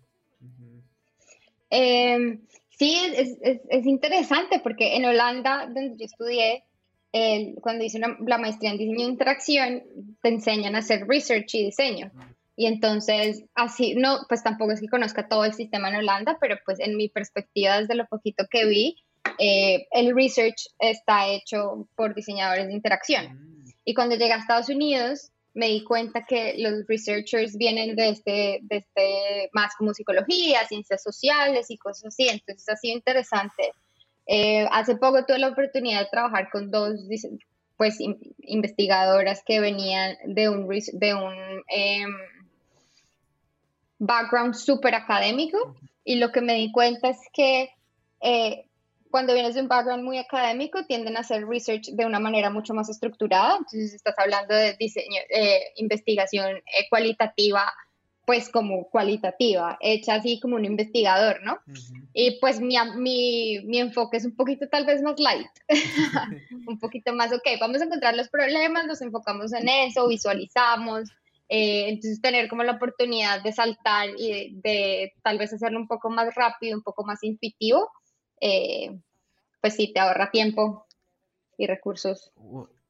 [1.70, 6.64] Em, sí, es, interesante porque en Holanda, donde yo estudié,
[7.62, 9.84] cuando hice la maestría en diseño de interacción,
[10.22, 12.12] te enseñan a hacer research y diseño.
[12.60, 16.58] Y entonces, así, no, pues tampoco es que conozca todo el sistema en Holanda, pero
[16.66, 18.96] pues en mi perspectiva, desde lo poquito que vi,
[19.38, 23.26] eh, el research está hecho por diseñadores de interacción.
[23.28, 23.66] Mm.
[23.86, 28.60] Y cuando llegué a Estados Unidos, me di cuenta que los researchers vienen de este,
[28.64, 32.28] de este más como psicología, ciencias sociales y cosas así.
[32.28, 33.72] Entonces ha sido interesante.
[34.26, 36.96] Eh, hace poco tuve la oportunidad de trabajar con dos
[37.78, 37.98] pues
[38.40, 42.12] investigadoras que venían de un, de un em,
[44.00, 47.70] background súper académico y lo que me di cuenta es que
[48.22, 48.68] eh,
[49.10, 52.74] cuando vienes de un background muy académico tienden a hacer research de una manera mucho
[52.74, 57.72] más estructurada, entonces estás hablando de diseño, eh, investigación eh, cualitativa,
[58.26, 61.60] pues como cualitativa, hecha así como un investigador, ¿no?
[62.14, 65.48] Y pues mi, mi, mi, enfoque es un poquito tal vez más light,
[66.68, 71.10] un poquito más, ok, vamos a encontrar los problemas, nos enfocamos en eso, visualizamos,
[71.50, 76.10] eh, entonces tener como la oportunidad de saltar y de, tal vez hacerlo un poco
[76.10, 77.90] más rápido, un poco más intuitivo,
[78.42, 79.00] eh,
[79.62, 80.86] pues sí, te ahorra tiempo
[81.58, 82.32] y recursos.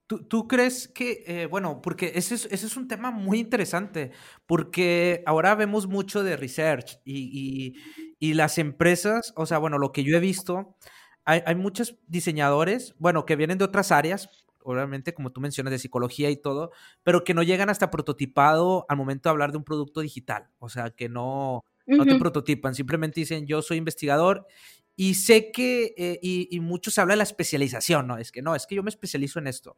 [0.08, 4.12] ¿Tú, crees que, eh, bueno, porque ese es, ese es, un tema muy interesante,
[4.46, 7.76] porque ahora vemos mucho de research y,
[8.20, 10.78] Y las empresas, o sea, bueno, lo que yo he visto,
[11.26, 15.80] hay, hay muchos diseñadores, bueno, que vienen de otras áreas, obviamente, como tú mencionas, de
[15.80, 16.71] psicología y todo,
[17.03, 20.49] pero que no llegan hasta prototipado al momento de hablar de un producto digital.
[20.60, 24.45] O sea, que no, no te prototipan, simplemente dicen, yo soy investigador
[24.95, 28.17] y sé que, eh, y, y muchos hablan de la especialización, ¿no?
[28.17, 29.77] Es que no, es que yo me especializo en esto.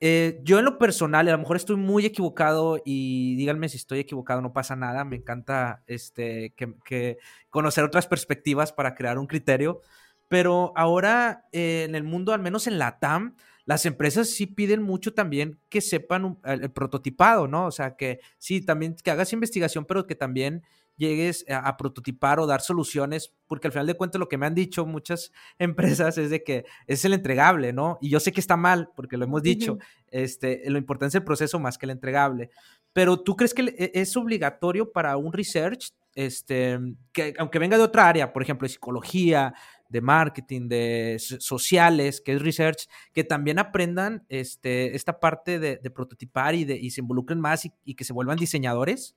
[0.00, 4.00] Eh, yo en lo personal, a lo mejor estoy muy equivocado y díganme si estoy
[4.00, 5.04] equivocado, no pasa nada.
[5.04, 9.80] Me encanta este, que, que conocer otras perspectivas para crear un criterio.
[10.28, 13.36] Pero ahora eh, en el mundo, al menos en la TAM,
[13.66, 17.66] las empresas sí piden mucho también que sepan un, el, el, prototipado, ¿no?
[17.66, 20.62] O sea, que sí, también que hagas investigación, pero que también
[20.96, 24.46] llegues a, a, prototipar o dar soluciones, porque al final de cuentas lo que me
[24.46, 27.98] han dicho muchas empresas es de que es el entregable, ¿no?
[28.00, 29.84] Y yo sé que está mal, porque lo hemos dicho, uh -huh.
[30.08, 32.50] este, lo importante es el proceso más que el entregable.
[32.92, 36.78] Pero ¿tú crees que e, es obligatorio para un research, este,
[37.12, 39.52] que aunque venga de otra área, por ejemplo, de psicología,
[39.94, 45.90] de marketing, de sociales, que es research, que también aprendan este, esta parte de, de
[45.90, 49.14] prototipar y, de, y se involucren más y, y que se vuelvan diseñadores?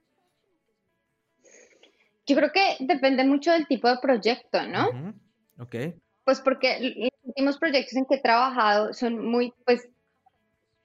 [2.27, 4.89] Yo creo que depende mucho del tipo de proyecto, ¿no?
[4.89, 5.13] Uh -huh.
[5.59, 5.75] Ok.
[6.23, 9.89] Pues porque los últimos proyectos en que he trabajado son muy, pues,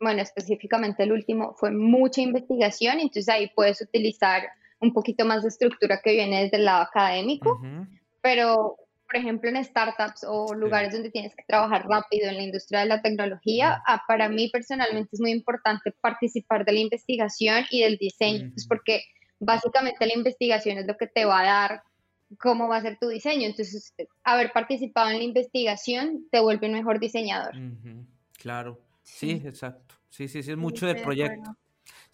[0.00, 4.42] bueno, específicamente el último fue mucha investigación, entonces ahí puedes utilizar
[4.80, 8.00] un poquito más de estructura que viene desde el lado académico, uh -huh.
[8.22, 8.76] pero
[9.12, 10.96] por ejemplo en startups o lugares sí.
[10.96, 14.00] donde tienes que trabajar rápido en la industria de la tecnología, -huh.
[14.08, 18.54] para mí personalmente es muy importante participar de la investigación y del diseño, uh -huh.
[18.54, 19.04] pues porque
[19.38, 21.82] básicamente la investigación es lo que te va a dar
[22.38, 23.46] cómo va a ser tu diseño.
[23.46, 23.92] Entonces,
[24.24, 27.54] haber participado en la investigación te vuelve un mejor diseñador.
[27.54, 28.06] Uh -huh.
[28.38, 29.94] Claro, sí, sí, exacto.
[30.08, 31.54] Sí, sí, sí, es mucho sí, de proyecto.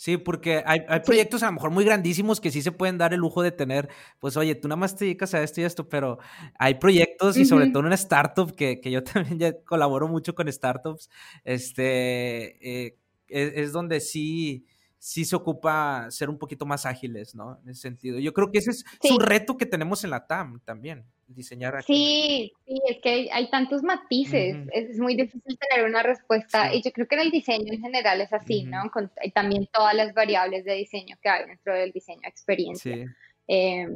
[0.01, 3.13] Sí, porque hay, hay proyectos a lo mejor muy grandísimos que sí se pueden dar
[3.13, 3.89] el lujo de tener,
[4.21, 6.21] pues oye, tú nada más te dedicas a esto y esto, pero
[6.57, 10.37] hay proyectos y sobre todo en una startup, que, que, yo también ya colaboro mucho
[10.37, 11.11] con startups,
[11.43, 14.67] este, eh, es, es donde sí,
[14.99, 17.59] sí se ocupa ser un poquito más ágiles, ¿no?
[17.63, 18.19] En ese sentido.
[18.19, 19.11] Yo creo que ese es, sí.
[19.13, 21.87] un reto que tenemos en la TAM también, diseñar aquí.
[21.87, 24.71] Sí, sí, es que hay, hay tantos matices, uh -huh.
[24.73, 26.79] es muy difícil tener una respuesta sí.
[26.79, 28.85] y yo creo que en el diseño en general es así, uh -huh.
[28.85, 28.91] ¿no?
[28.91, 32.97] Con, y también todas las variables de diseño que hay dentro del diseño experiencia.
[32.97, 33.05] Sí.
[33.47, 33.87] Eh,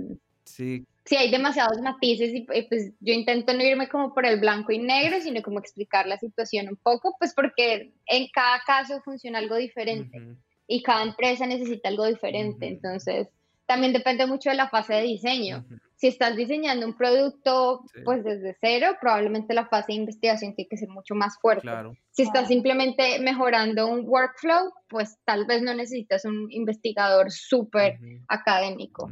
[0.45, 0.87] sí.
[1.05, 4.79] Sí, hay demasiados matices y pues yo intento no irme como por el blanco y
[4.79, 9.57] negro, sino como explicar la situación un poco, pues porque en cada caso funciona algo
[9.57, 10.17] diferente.
[10.17, 12.67] Uh -huh y cada empresa necesita algo diferente.
[12.67, 12.73] Uh -huh.
[12.73, 13.29] Entonces,
[13.67, 15.59] también depende mucho de la fase de diseño.
[15.59, 15.81] Uh -huh.
[15.97, 18.01] Si estás diseñando un producto sí.
[18.05, 21.63] pues desde cero, probablemente la fase de investigación tiene que ser mucho más fuerte.
[21.63, 21.95] Claro.
[22.11, 28.05] Si estás simplemente mejorando un workflow, pues tal vez no necesitas un investigador súper uh
[28.05, 28.25] -huh.
[28.29, 29.09] académico.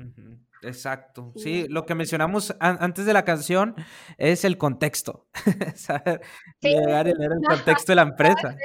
[0.62, 1.32] Exacto.
[1.36, 1.42] Sí.
[1.42, 3.74] sí, lo que mencionamos an antes de la canción
[4.18, 5.26] es el contexto.
[5.74, 6.20] Saber
[6.60, 6.68] sí.
[6.68, 8.56] llegar y leer el contexto de la empresa.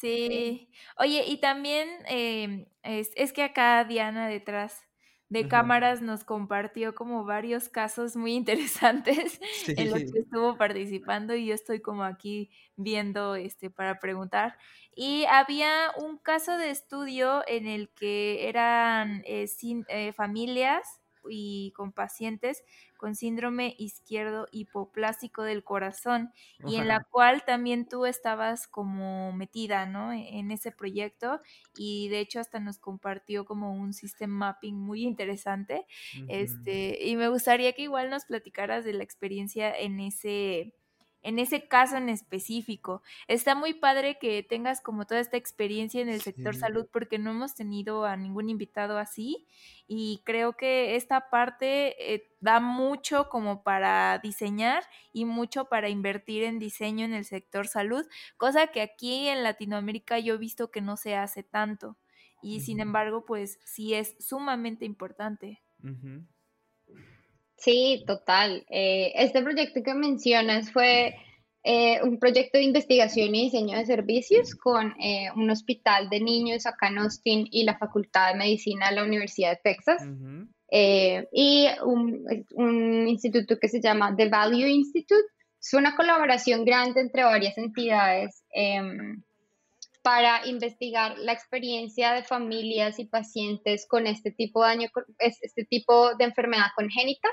[0.00, 0.68] Sí.
[0.98, 4.82] Oye, y también eh, es, es, que acá Diana detrás
[5.30, 5.48] de uh -huh.
[5.48, 8.34] cámaras nos compartió como varios casos muy
[9.14, 9.74] interesantes sí.
[9.76, 14.58] en los que estuvo participando y yo estoy como aquí viendo este para preguntar.
[14.94, 21.72] Y había un caso de estudio en el que eran eh, sin, eh, familias y
[21.74, 22.62] con pacientes
[22.96, 26.72] con síndrome izquierdo hipoplásico del corazón Ojalá.
[26.72, 30.12] y en la cual también tú estabas como metida, ¿no?
[30.12, 31.40] E-, en ese proyecto
[31.76, 35.86] y de hecho hasta nos compartió como un system mapping muy interesante.
[36.12, 36.26] Uh -huh.
[36.28, 40.74] Este, y me gustaría que igual nos platicaras de la experiencia en ese
[41.26, 43.02] en ese caso en específico.
[43.26, 46.30] Está muy padre que tengas como toda esta experiencia en el sí.
[46.30, 49.44] sector salud porque no hemos tenido a ningún invitado así
[49.88, 56.44] y creo que esta parte eh, da mucho como para diseñar y mucho para invertir
[56.44, 60.80] en diseño en el sector salud, cosa que aquí en Latinoamérica yo he visto que
[60.80, 61.98] no se hace tanto
[62.40, 62.64] y uh -huh.
[62.64, 65.60] sin embargo pues sí es sumamente importante.
[65.82, 66.26] Uh -huh.
[67.56, 68.64] Sí, total.
[68.68, 71.16] Eh, este proyecto que mencionas fue
[71.64, 76.66] eh, un proyecto de investigación y diseño de servicios con eh, un hospital de niños
[76.66, 80.02] acá en Austin y la Facultad de Medicina de la Universidad de Texas.
[80.02, 81.28] Uh -huh.
[81.32, 85.28] y un, un, instituto que se llama The Value Institute.
[85.60, 89.22] Es una colaboración grande entre varias entidades em,
[90.02, 94.88] para investigar la experiencia de familias y pacientes con este tipo de daño,
[95.18, 97.28] este tipo de enfermedad congénita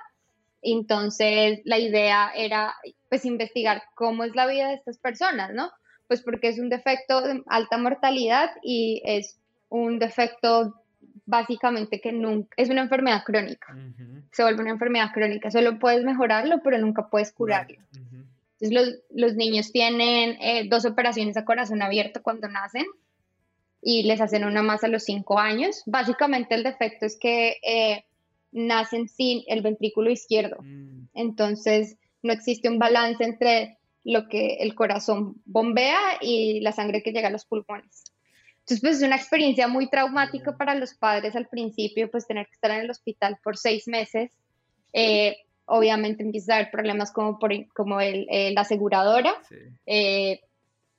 [0.71, 2.73] entonces, la idea era,
[3.09, 5.69] pues, investigar cómo es la vida de estas personas, ¿no?
[6.07, 9.39] Pues porque es un defecto de alta mortalidad y es
[9.69, 10.83] un defecto
[11.25, 13.75] básicamente que nunca, es una enfermedad crónica,
[14.31, 17.77] se vuelve una enfermedad crónica, solo puedes mejorarlo, pero nunca puedes curarlo.
[18.59, 22.85] Entonces los, niños tienen eh, dos operaciones a corazón abierto cuando nacen
[23.81, 25.83] y les hacen una más a los cinco años.
[25.85, 28.05] Básicamente el defecto es que eh,
[28.53, 31.09] nacen sin el ventrículo izquierdo, mm.
[31.13, 37.11] entonces no existe un balance entre lo que el corazón bombea y la sangre que
[37.11, 38.03] llega a los pulmones.
[38.59, 42.53] Entonces, pues es una experiencia muy traumática para los padres al principio, pues tener que
[42.53, 44.31] estar en el hospital por seis meses.
[44.93, 45.35] Eh,
[45.65, 49.33] obviamente empieza a haber problemas como, por, como el, la aseguradora,
[49.85, 50.39] eh,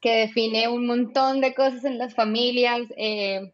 [0.00, 2.82] que define un montón de cosas en las familias.
[2.98, 3.50] Eh,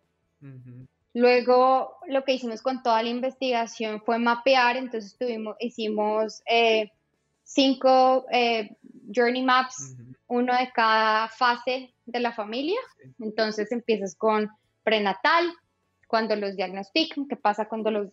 [1.15, 6.43] luego, lo que hicimos con toda la investigación fue mapear, entonces tuvimos, hicimos
[7.45, 8.27] cinco
[9.15, 9.97] journey maps,
[10.29, 12.79] uno de cada fase de la familia.
[13.19, 14.49] Entonces empiezas con
[14.83, 15.53] prenatal,
[16.11, 18.09] cuando los diagnostican, qué pasa cuando los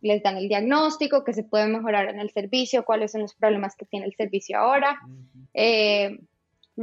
[0.00, 3.76] les dan el diagnóstico, qué se puede mejorar en el servicio, cuáles son los problemas
[3.76, 4.98] que tiene el servicio ahora.
[5.52, 6.18] Eh,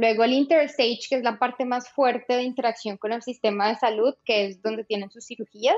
[0.00, 3.76] luego el interstage, que es la parte más fuerte de interacción con el sistema de
[3.76, 5.76] salud, que es donde tienen sus cirugías.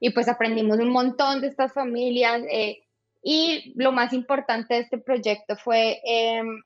[0.00, 2.42] Y pues aprendimos un montón de estas familias.
[2.50, 2.82] Eh,
[3.22, 6.62] y lo más importante de este proyecto fue em,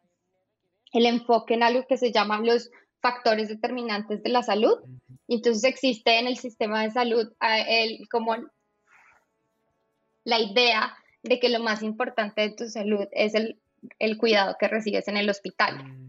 [0.92, 2.70] el enfoque en algo que se llama los
[3.00, 4.78] factores determinantes de la salud.
[5.26, 7.30] Y entonces existe en el sistema de salud
[7.68, 8.34] el, como
[10.24, 13.58] la idea de que lo más importante de tu salud es el,
[13.98, 16.07] el cuidado que recibes en el hospital.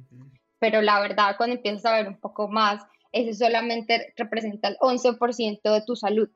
[0.60, 2.82] Pero la verdad, cuando empiezas a ver un poco más,
[3.12, 6.30] eso solamente representa el 11% de tu salud.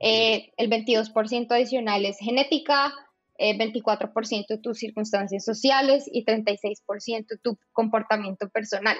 [0.00, 2.92] Eh, el 22% adicional es genética,
[3.38, 8.96] 24% de tus circunstancias sociales y 36% tu comportamiento personal.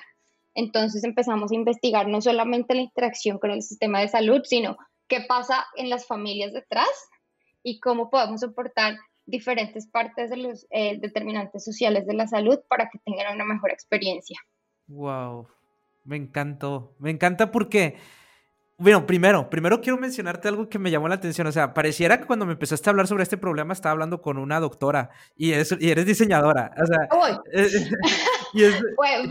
[0.54, 4.76] Entonces empezamos a investigar no solamente la interacción con el sistema de salud, sino
[5.08, 6.88] qué pasa en las familias detrás
[7.62, 8.96] y cómo podemos soportar
[9.26, 13.70] diferentes partes de los eh, determinantes sociales de la salud para que tengan una mejor
[13.70, 14.38] experiencia.
[14.88, 15.46] Wow,
[16.04, 17.96] me encantó, me encanta porque
[18.80, 21.48] bueno, primero, primero quiero mencionarte algo que me llamó la atención.
[21.48, 24.38] O sea, pareciera que cuando me empezaste a hablar sobre este problema estaba hablando con
[24.38, 26.72] una doctora y eres, y eres diseñadora.
[26.80, 27.08] O sea,
[28.54, 28.80] y es,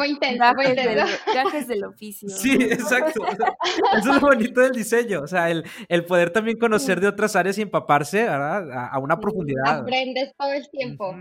[0.05, 1.65] intenso, intenso.
[1.65, 2.27] del oficio.
[2.27, 3.25] Sí, exacto.
[3.25, 5.21] eso es lo bonito del diseño.
[5.21, 8.89] O sea, el, el poder también conocer de otras áreas y empaparse ¿verdad?
[8.91, 9.79] A, una profundidad.
[9.79, 11.15] Aprendes todo el tiempo.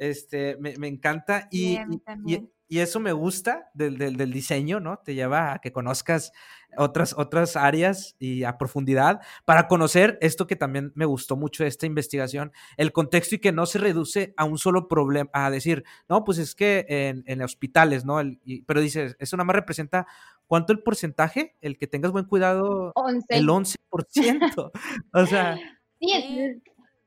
[0.00, 1.46] Este, me, me encanta.
[1.52, 1.78] Y,
[2.26, 4.98] y, y, eso me gusta del, del, del diseño, ¿no?
[4.98, 6.32] Te lleva a que conozcas
[6.76, 11.68] otras, otras áreas y a profundidad para conocer esto que también me gustó mucho de
[11.68, 15.84] esta investigación, el contexto y que no se reduce a un solo problema, a decir,
[16.08, 18.20] no, pues es que en, en hospitales, ¿no?
[18.20, 20.06] El, pero dices, eso nada más representa
[20.46, 23.26] cuánto el porcentaje, el que tengas buen cuidado, 11.
[23.30, 24.70] el 11%.
[25.12, 25.58] o sea...
[26.00, 26.62] Sí,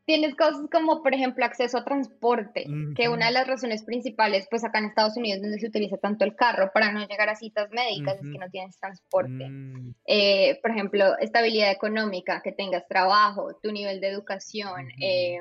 [0.06, 4.64] tienes cosas como, por ejemplo, acceso a transporte, que una de las razones principales, pues
[4.64, 7.70] acá en Estados Unidos, donde se utiliza tanto el carro para no llegar a citas
[7.72, 9.50] médicas, es que no tienes transporte.
[9.50, 9.96] Mm.
[10.06, 15.40] Eh, por ejemplo, estabilidad económica, que tengas trabajo, tu nivel de educación, eh,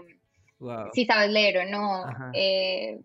[0.94, 2.04] si sabes leer o no.
[2.32, 3.00] Eh,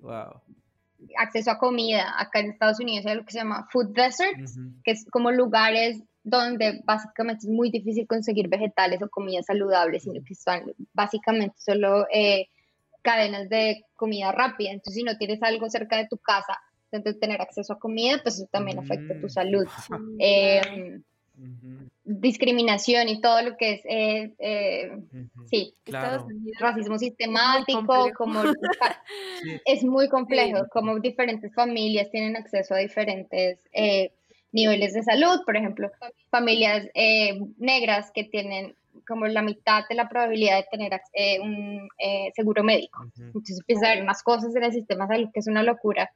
[1.18, 2.20] acceso a comida.
[2.20, 6.02] Acá en Estados Unidos hay algo que se llama food deserts, que es como lugares
[6.24, 12.08] donde básicamente es muy difícil conseguir vegetales o comida saludable, sino que son básicamente solo
[12.12, 12.48] eh,
[13.02, 14.72] cadenas de comida rápida.
[14.72, 16.60] Entonces, si no tienes algo cerca de tu casa
[16.92, 19.30] donde tener acceso a comida, pues eso también afecta tu mm.
[19.30, 19.68] salud.
[20.20, 21.02] Eh,
[22.04, 24.92] discriminación y todo lo que es, eh,
[25.50, 25.74] sí,
[26.60, 28.42] racismo sistemático, como
[29.66, 33.64] es muy complejo, como diferentes familias tienen acceso a diferentes
[34.52, 35.92] niveles de salud, por ejemplo,
[36.30, 38.76] familias eh, negras que tienen
[39.08, 43.06] como la mitad de la probabilidad de tener eh, un eh, seguro médico.
[43.18, 46.12] Entonces empieza a haber más cosas en el sistema de salud que es una locura.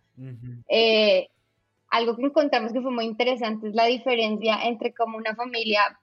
[1.90, 6.00] algo que encontramos que fue muy interesante es la diferencia entre cómo una familia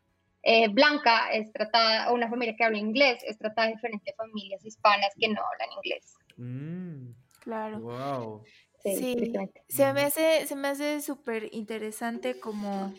[0.73, 5.11] blanca es tratada, o una familia que habla inglés es tratada diferente a familias hispanas
[5.19, 6.15] que no hablan inglés.
[6.37, 7.13] Mm.
[7.41, 7.81] Claro.
[7.81, 8.45] Wow.
[8.85, 9.17] Sí,
[9.69, 12.93] se me hace, se me hace súper interesante como,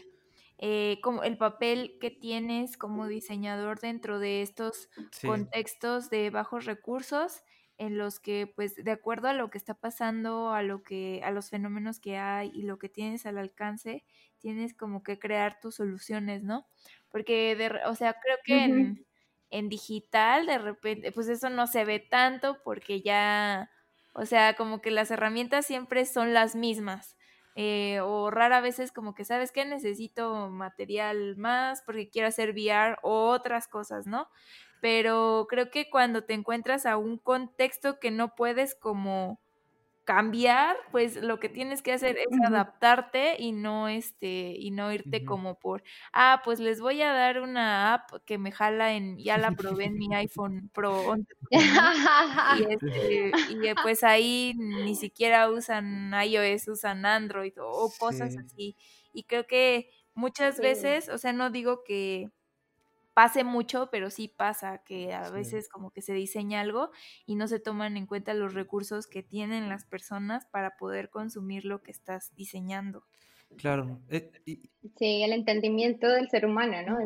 [0.58, 4.90] eh, como el papel que tienes como diseñador dentro de estos
[5.24, 7.44] contextos de bajos recursos
[7.78, 11.32] en los que pues de acuerdo a lo que está pasando, a lo que a
[11.32, 14.06] los fenómenos que hay y lo que tienes al alcance,
[14.40, 16.68] tienes como que crear tus soluciones, ¿no?
[17.10, 19.06] Porque de, o sea, creo que en,
[19.50, 23.70] en digital de repente pues eso no se ve tanto porque ya
[24.14, 27.18] o sea, como que las herramientas siempre son las mismas,
[27.56, 29.66] eh, o rara vez es como que, ¿sabes qué?
[29.66, 34.30] Necesito material más porque quiero hacer VR o otras cosas, ¿no?
[34.82, 39.40] Pero creo que cuando te encuentras a un contexto que no puedes como
[40.04, 45.24] cambiar, pues lo que tienes que hacer es adaptarte y no este y no irte
[45.26, 45.84] como por
[46.14, 49.86] ah, pues les voy a dar una app que me jala en ya la probé
[49.86, 51.16] en mi iPhone Pro
[51.50, 51.58] y,
[52.70, 58.76] este, y eh, pues ahí ni siquiera usan iOS, usan Android o, cosas así.
[59.14, 62.30] Y creo que muchas veces, o sea, no digo que
[63.14, 66.92] pase mucho, pero sí pasa que a veces como que se diseña algo
[67.26, 71.66] y no se toman en cuenta los recursos que tienen las personas para poder consumir
[71.66, 73.04] lo que estás diseñando.
[73.58, 74.00] Claro.
[74.10, 74.32] Eh,
[74.98, 77.00] sí, el entendimiento del ser humano, ¿no?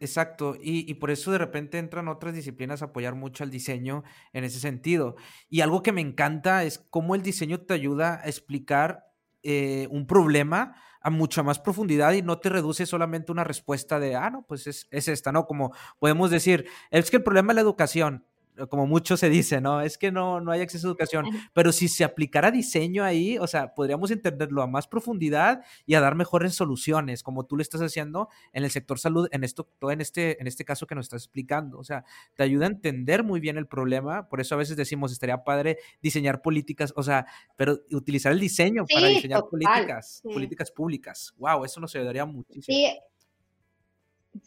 [0.00, 0.56] exacto.
[0.60, 4.02] Y, y, por eso de repente entran otras disciplinas a apoyar mucho al diseño
[4.32, 5.16] en ese sentido.
[5.50, 10.06] Y algo que me encanta es cómo el diseño te ayuda a explicar eh, un
[10.06, 14.44] problema a mucha más profundidad y no te reduce solamente una respuesta de, ah, no,
[14.46, 15.46] pues es, es esta, ¿no?
[15.46, 18.26] Como podemos decir, es que el problema es la educación,
[18.68, 19.80] como mucho se dice, ¿no?
[19.80, 23.46] Es que no, no hay acceso a educación, pero si se aplicara diseño ahí, o
[23.46, 27.80] sea, podríamos entenderlo a más profundidad y a dar mejores soluciones, como tú lo estás
[27.80, 31.22] haciendo en el sector salud, en esto, en este, en este caso que nos estás
[31.22, 32.04] explicando, o sea,
[32.34, 35.78] te ayuda a entender muy bien el problema, por eso a veces decimos, estaría padre
[36.00, 41.80] diseñar políticas, o sea, pero utilizar el diseño para diseñar políticas, políticas públicas, wow, eso
[41.80, 42.62] nos ayudaría muchísimo.
[42.64, 42.86] Sí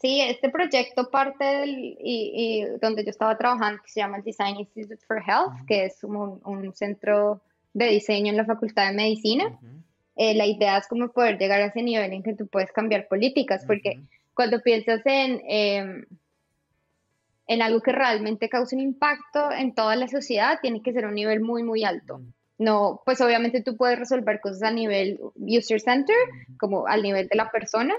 [0.00, 4.56] Sí, este proyecto parte del, y, donde yo estaba trabajando, que se llama el Design
[4.56, 7.40] Institute for Health, que es un, un, centro
[7.72, 9.58] de diseño en la Facultad de Medicina.
[10.16, 13.06] Eh, la idea es como poder llegar a ese nivel en que tú puedes cambiar
[13.06, 14.00] políticas, porque
[14.34, 16.04] cuando piensas en, em,
[17.46, 21.14] en algo que realmente cause un impacto en toda la sociedad, tiene que ser un
[21.14, 22.20] nivel muy, muy alto.
[22.58, 26.16] No, pues obviamente tú puedes resolver cosas a nivel user center,
[26.58, 27.94] como al nivel de la persona,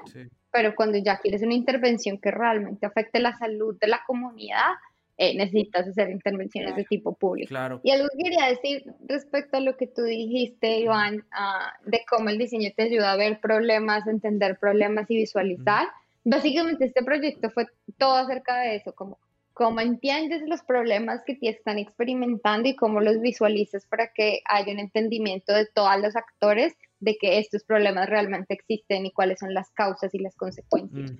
[0.57, 4.71] pero cuando ya quieres una intervención que realmente afecte la salud de la comunidad,
[5.15, 7.53] eh, necesitas hacer intervenciones de tipo público.
[7.83, 12.29] Y algo que quería decir respecto a lo que tú dijiste, Iván, ah, de cómo
[12.29, 15.89] el diseño te ayuda a ver problemas, entender problemas y visualizar.
[16.23, 17.67] Básicamente este proyecto fue
[17.99, 19.19] todo acerca de eso, como
[19.53, 24.73] cómo entiendes los problemas que te están experimentando y cómo los visualizas para que haya
[24.73, 29.53] un entendimiento de todos los actores de que estos problemas realmente existen y cuáles son
[29.53, 31.11] las causas y las consecuencias.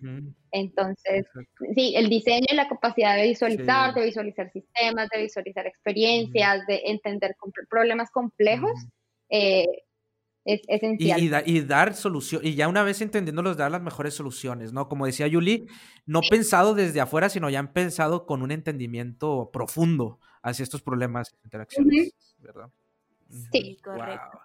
[0.52, 1.26] Entonces,
[1.76, 6.82] sí, el diseño y la capacidad de visualizar, de visualizar sistemas, de visualizar experiencias, de
[6.86, 7.36] entender
[7.70, 8.88] problemas complejos,
[9.30, 9.66] eh,
[10.46, 11.22] es esencial.
[11.46, 14.88] Y, dar solución, y ya una vez entendiéndolos, dar las mejores soluciones, ¿no?
[14.88, 15.68] Como decía Yuli,
[16.06, 21.36] no pensado desde afuera, sino ya han pensado con un entendimiento profundo hacia estos problemas
[21.44, 22.72] interacciones, ¿verdad?
[23.52, 24.40] Sí, correcto.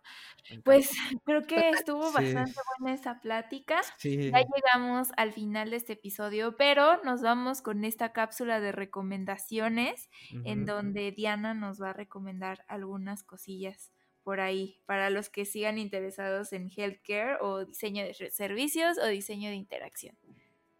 [0.65, 0.91] Pues
[1.25, 3.81] creo que estuvo bastante buena esta plática.
[4.03, 10.11] Ya llegamos al final de este episodio, pero nos vamos con esta cápsula de recomendaciones
[10.45, 15.79] en donde Diana nos va a recomendar algunas cosillas por ahí para los que sigan
[15.79, 20.17] interesados en healthcare o diseño de servicios o diseño de interacción.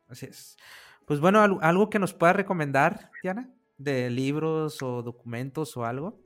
[0.09, 0.57] Así es.
[1.07, 6.21] Pues bueno, algo que nos pueda recomendar, Diana, de libros o documentos o algo.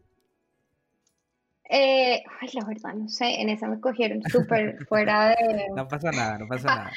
[1.69, 5.37] Eh, ay, la verdad, no sé, en esa me cogieron súper fuera de...
[5.77, 6.93] No pasa nada, no pasa nada.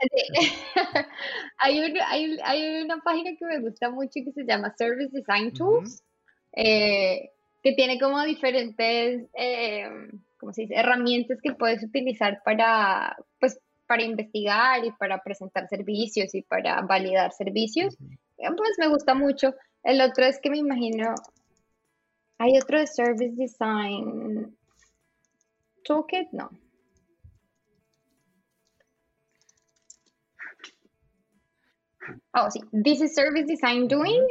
[1.58, 6.02] hay, hay, hay, una página que me gusta mucho que se llama Service Design Tools,
[6.52, 7.30] eh,
[7.62, 9.86] que tiene como diferentes eh,
[10.40, 10.74] ¿cómo se dice?
[10.74, 17.32] herramientas que puedes utilizar para, pues, para investigar y para presentar servicios y para validar
[17.32, 17.96] servicios.
[18.36, 19.54] Pues me gusta mucho.
[19.82, 21.14] El otro es que me imagino
[22.40, 24.56] hay otro de Service Design.
[25.84, 26.48] Toolkit, no.
[32.32, 34.26] Oh, sí, This is Service Design Doing,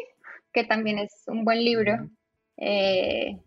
[0.51, 2.09] que también es un buen libro,
[2.57, 3.37] eh,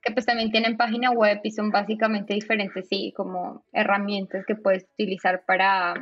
[0.00, 4.84] que pues también tienen página web y son básicamente diferentes, sí, como herramientas que puedes
[4.94, 5.94] utilizar para,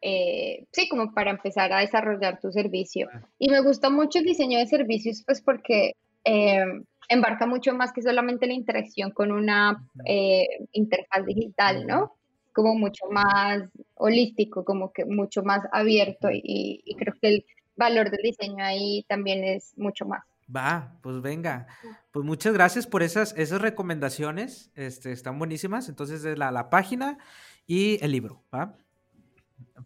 [0.00, 3.08] eh, sí, como para empezar a desarrollar tu servicio.
[3.38, 5.94] Y me gusta mucho el diseño de servicios, pues porque
[6.24, 6.64] eh,
[7.08, 12.14] embarca mucho más que solamente la interacción con una eh, interfaz digital, ¿no?
[12.52, 13.62] Como mucho más
[13.94, 17.44] holístico, como que mucho más abierto y, creo que el
[17.76, 20.22] valor del diseño ahí también es mucho más.
[20.54, 21.66] Va, pues venga.
[22.10, 24.72] Pues muchas gracias por esas, esas recomendaciones.
[24.74, 25.90] Este, están buenísimas.
[25.90, 27.18] Entonces, es la, la página
[27.66, 28.74] y el libro, ¿va?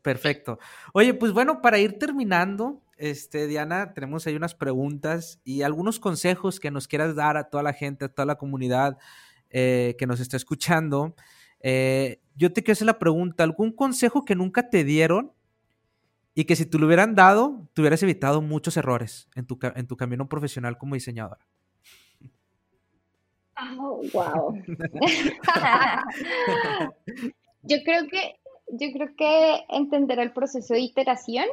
[0.03, 0.59] Perfecto.
[0.93, 6.61] Oye, pues bueno, para ir terminando, este, Diana, tenemos ahí unas preguntas y algunos consejos
[6.61, 8.99] que nos quieras dar a toda la gente, a toda la comunidad,
[9.51, 11.15] eh, que nos está escuchando,
[11.61, 15.33] eh, yo te quiero hacer la pregunta, ¿algún consejo que nunca te dieron
[16.35, 19.87] y que si te lo hubieran dado, te hubieras evitado muchos errores en tu, en
[19.87, 21.47] tu camino profesional como diseñadora?
[23.79, 24.61] Oh, wow.
[27.63, 28.35] yo creo que
[28.73, 31.47] yo creo que entender el proceso de iteración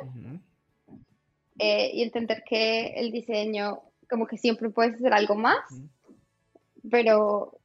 [1.58, 5.60] eh, y entender que el diseño como que siempre puedes hacer algo más,
[6.90, 7.60] pero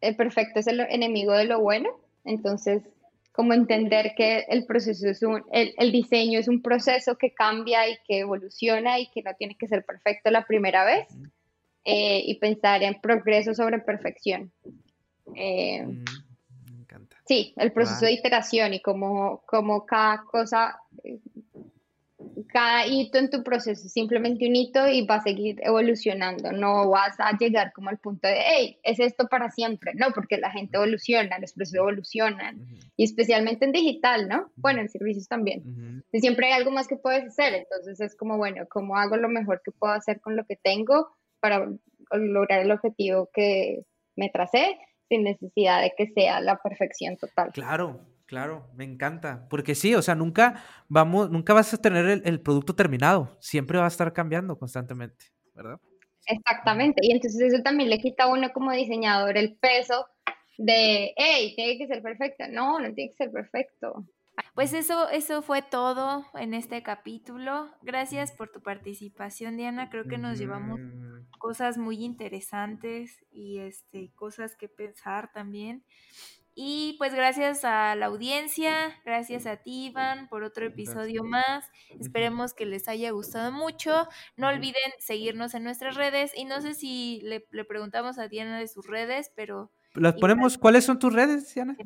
[0.00, 1.90] el perfecto es el enemigo de lo bueno,
[2.24, 2.82] entonces
[3.32, 7.98] como entender que el proceso es un, el, diseño es un proceso que cambia y
[8.06, 11.06] que evoluciona y que no tiene que ser perfecto la primera vez
[11.84, 14.50] eh, y pensar en progreso sobre perfección.
[15.36, 15.86] Eh.
[17.30, 20.80] Sí, el proceso de iteración y como, como cada cosa
[22.52, 26.50] cada hito en tu proceso es simplemente un hito y va a seguir evolucionando.
[26.50, 29.92] No vas a llegar como al punto de, hey, es esto para siempre.
[29.94, 32.66] No, porque la gente evoluciona, los procesos evolucionan.
[32.96, 34.50] Y especialmente en digital, ¿no?
[34.56, 36.02] Bueno, en servicios también.
[36.12, 37.54] Siempre hay algo más que puedes hacer.
[37.54, 41.06] Entonces es como, bueno, ¿cómo hago lo mejor que puedo hacer con lo que tengo
[41.38, 41.70] para
[42.10, 43.84] lograr el objetivo que
[44.16, 44.76] me tracé
[45.10, 47.50] sin necesidad de que sea la perfección total?
[47.52, 48.00] Claro,
[48.30, 49.48] Claro, me encanta.
[49.50, 53.36] Porque sí, o sea, nunca vamos, nunca vas a tener el, producto terminado.
[53.40, 55.80] Siempre va a estar cambiando constantemente, ¿verdad?
[56.26, 57.00] Exactamente.
[57.04, 60.06] Y entonces eso también le quita a uno como diseñador el peso
[60.58, 62.44] de, hey, tiene que ser perfecto.
[62.48, 64.06] No, no tiene que ser perfecto.
[64.54, 67.70] Pues eso, eso fue todo en este capítulo.
[67.82, 69.90] Gracias por tu participación, Diana.
[69.90, 70.80] Creo que nos llevamos
[71.38, 75.84] cosas muy interesantes y este, cosas que pensar también.
[76.54, 81.64] Y pues gracias a la audiencia, gracias a ti, Iván, por otro episodio más.
[81.98, 84.08] Esperemos que les haya gustado mucho.
[84.36, 86.32] No olviden seguirnos en nuestras redes.
[86.36, 89.70] Y no sé si le, preguntamos a Diana de sus redes, pero...
[89.94, 90.58] ¿Las ponemos?
[90.58, 91.76] ¿Cuáles son tus redes, Diana?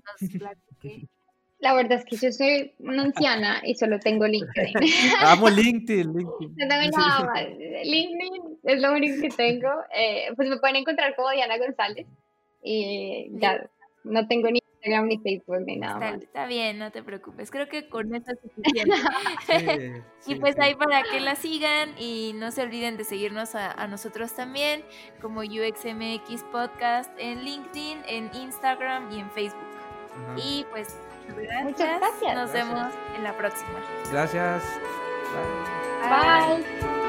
[1.65, 4.75] La verdad es que yo soy una anciana y solo tengo LinkedIn.
[5.25, 6.57] Amo LinkedIn, LinkedIn.
[6.57, 7.43] No tengo nada más.
[7.85, 9.71] LinkedIn es lo único que tengo.
[9.97, 12.07] Eh, pues me pueden encontrar como Diana González.
[12.63, 13.67] Y ya,
[14.05, 17.51] no tengo ni Instagram ni Facebook ni nada está, Está bien, no te preocupes.
[17.51, 18.95] Creo que con eso es suficiente.
[20.27, 24.35] y pues ahí para que la sigan y no se olviden de seguirnos a, nosotros
[24.35, 24.83] también
[25.23, 29.65] como UXMX Podcast en LinkedIn, en Instagram y en Facebook.
[30.37, 30.95] Y pues
[31.29, 31.65] gracias.
[31.65, 32.35] Muchas gracias.
[32.35, 33.81] Nos vemos en la próxima.
[34.11, 34.63] Gracias.
[36.09, 37.04] Bye.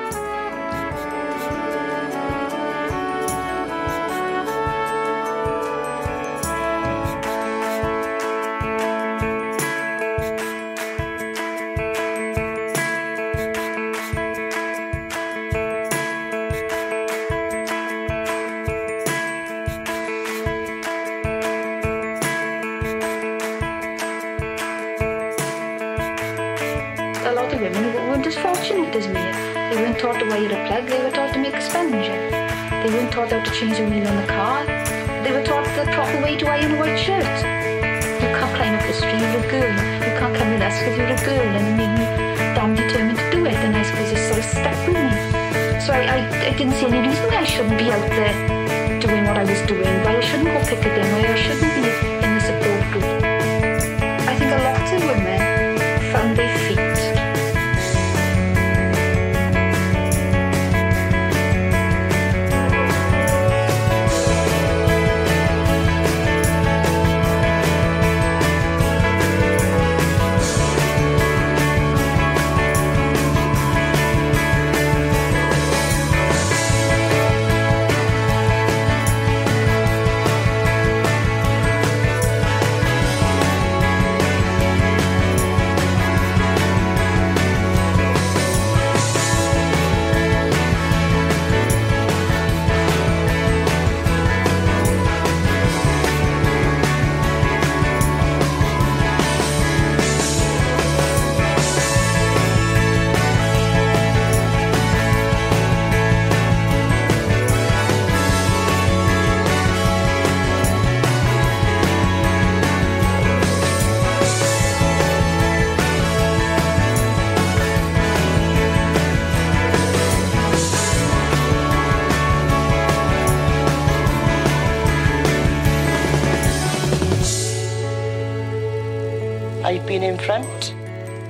[47.56, 51.26] Shouldn't be out there doing what I was doing, why I shouldn't go picketing, why
[51.26, 51.65] I shouldn't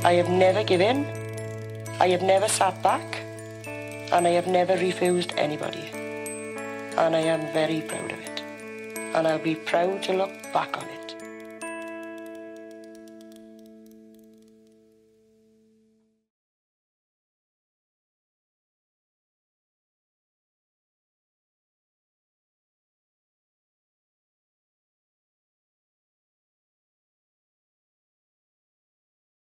[0.06, 0.98] I have never given,
[2.00, 3.24] I have never sat back,
[3.66, 5.90] and I have never refused anybody.
[6.96, 8.44] And I am very proud of it.
[9.16, 10.95] and I'll be proud to look back on it.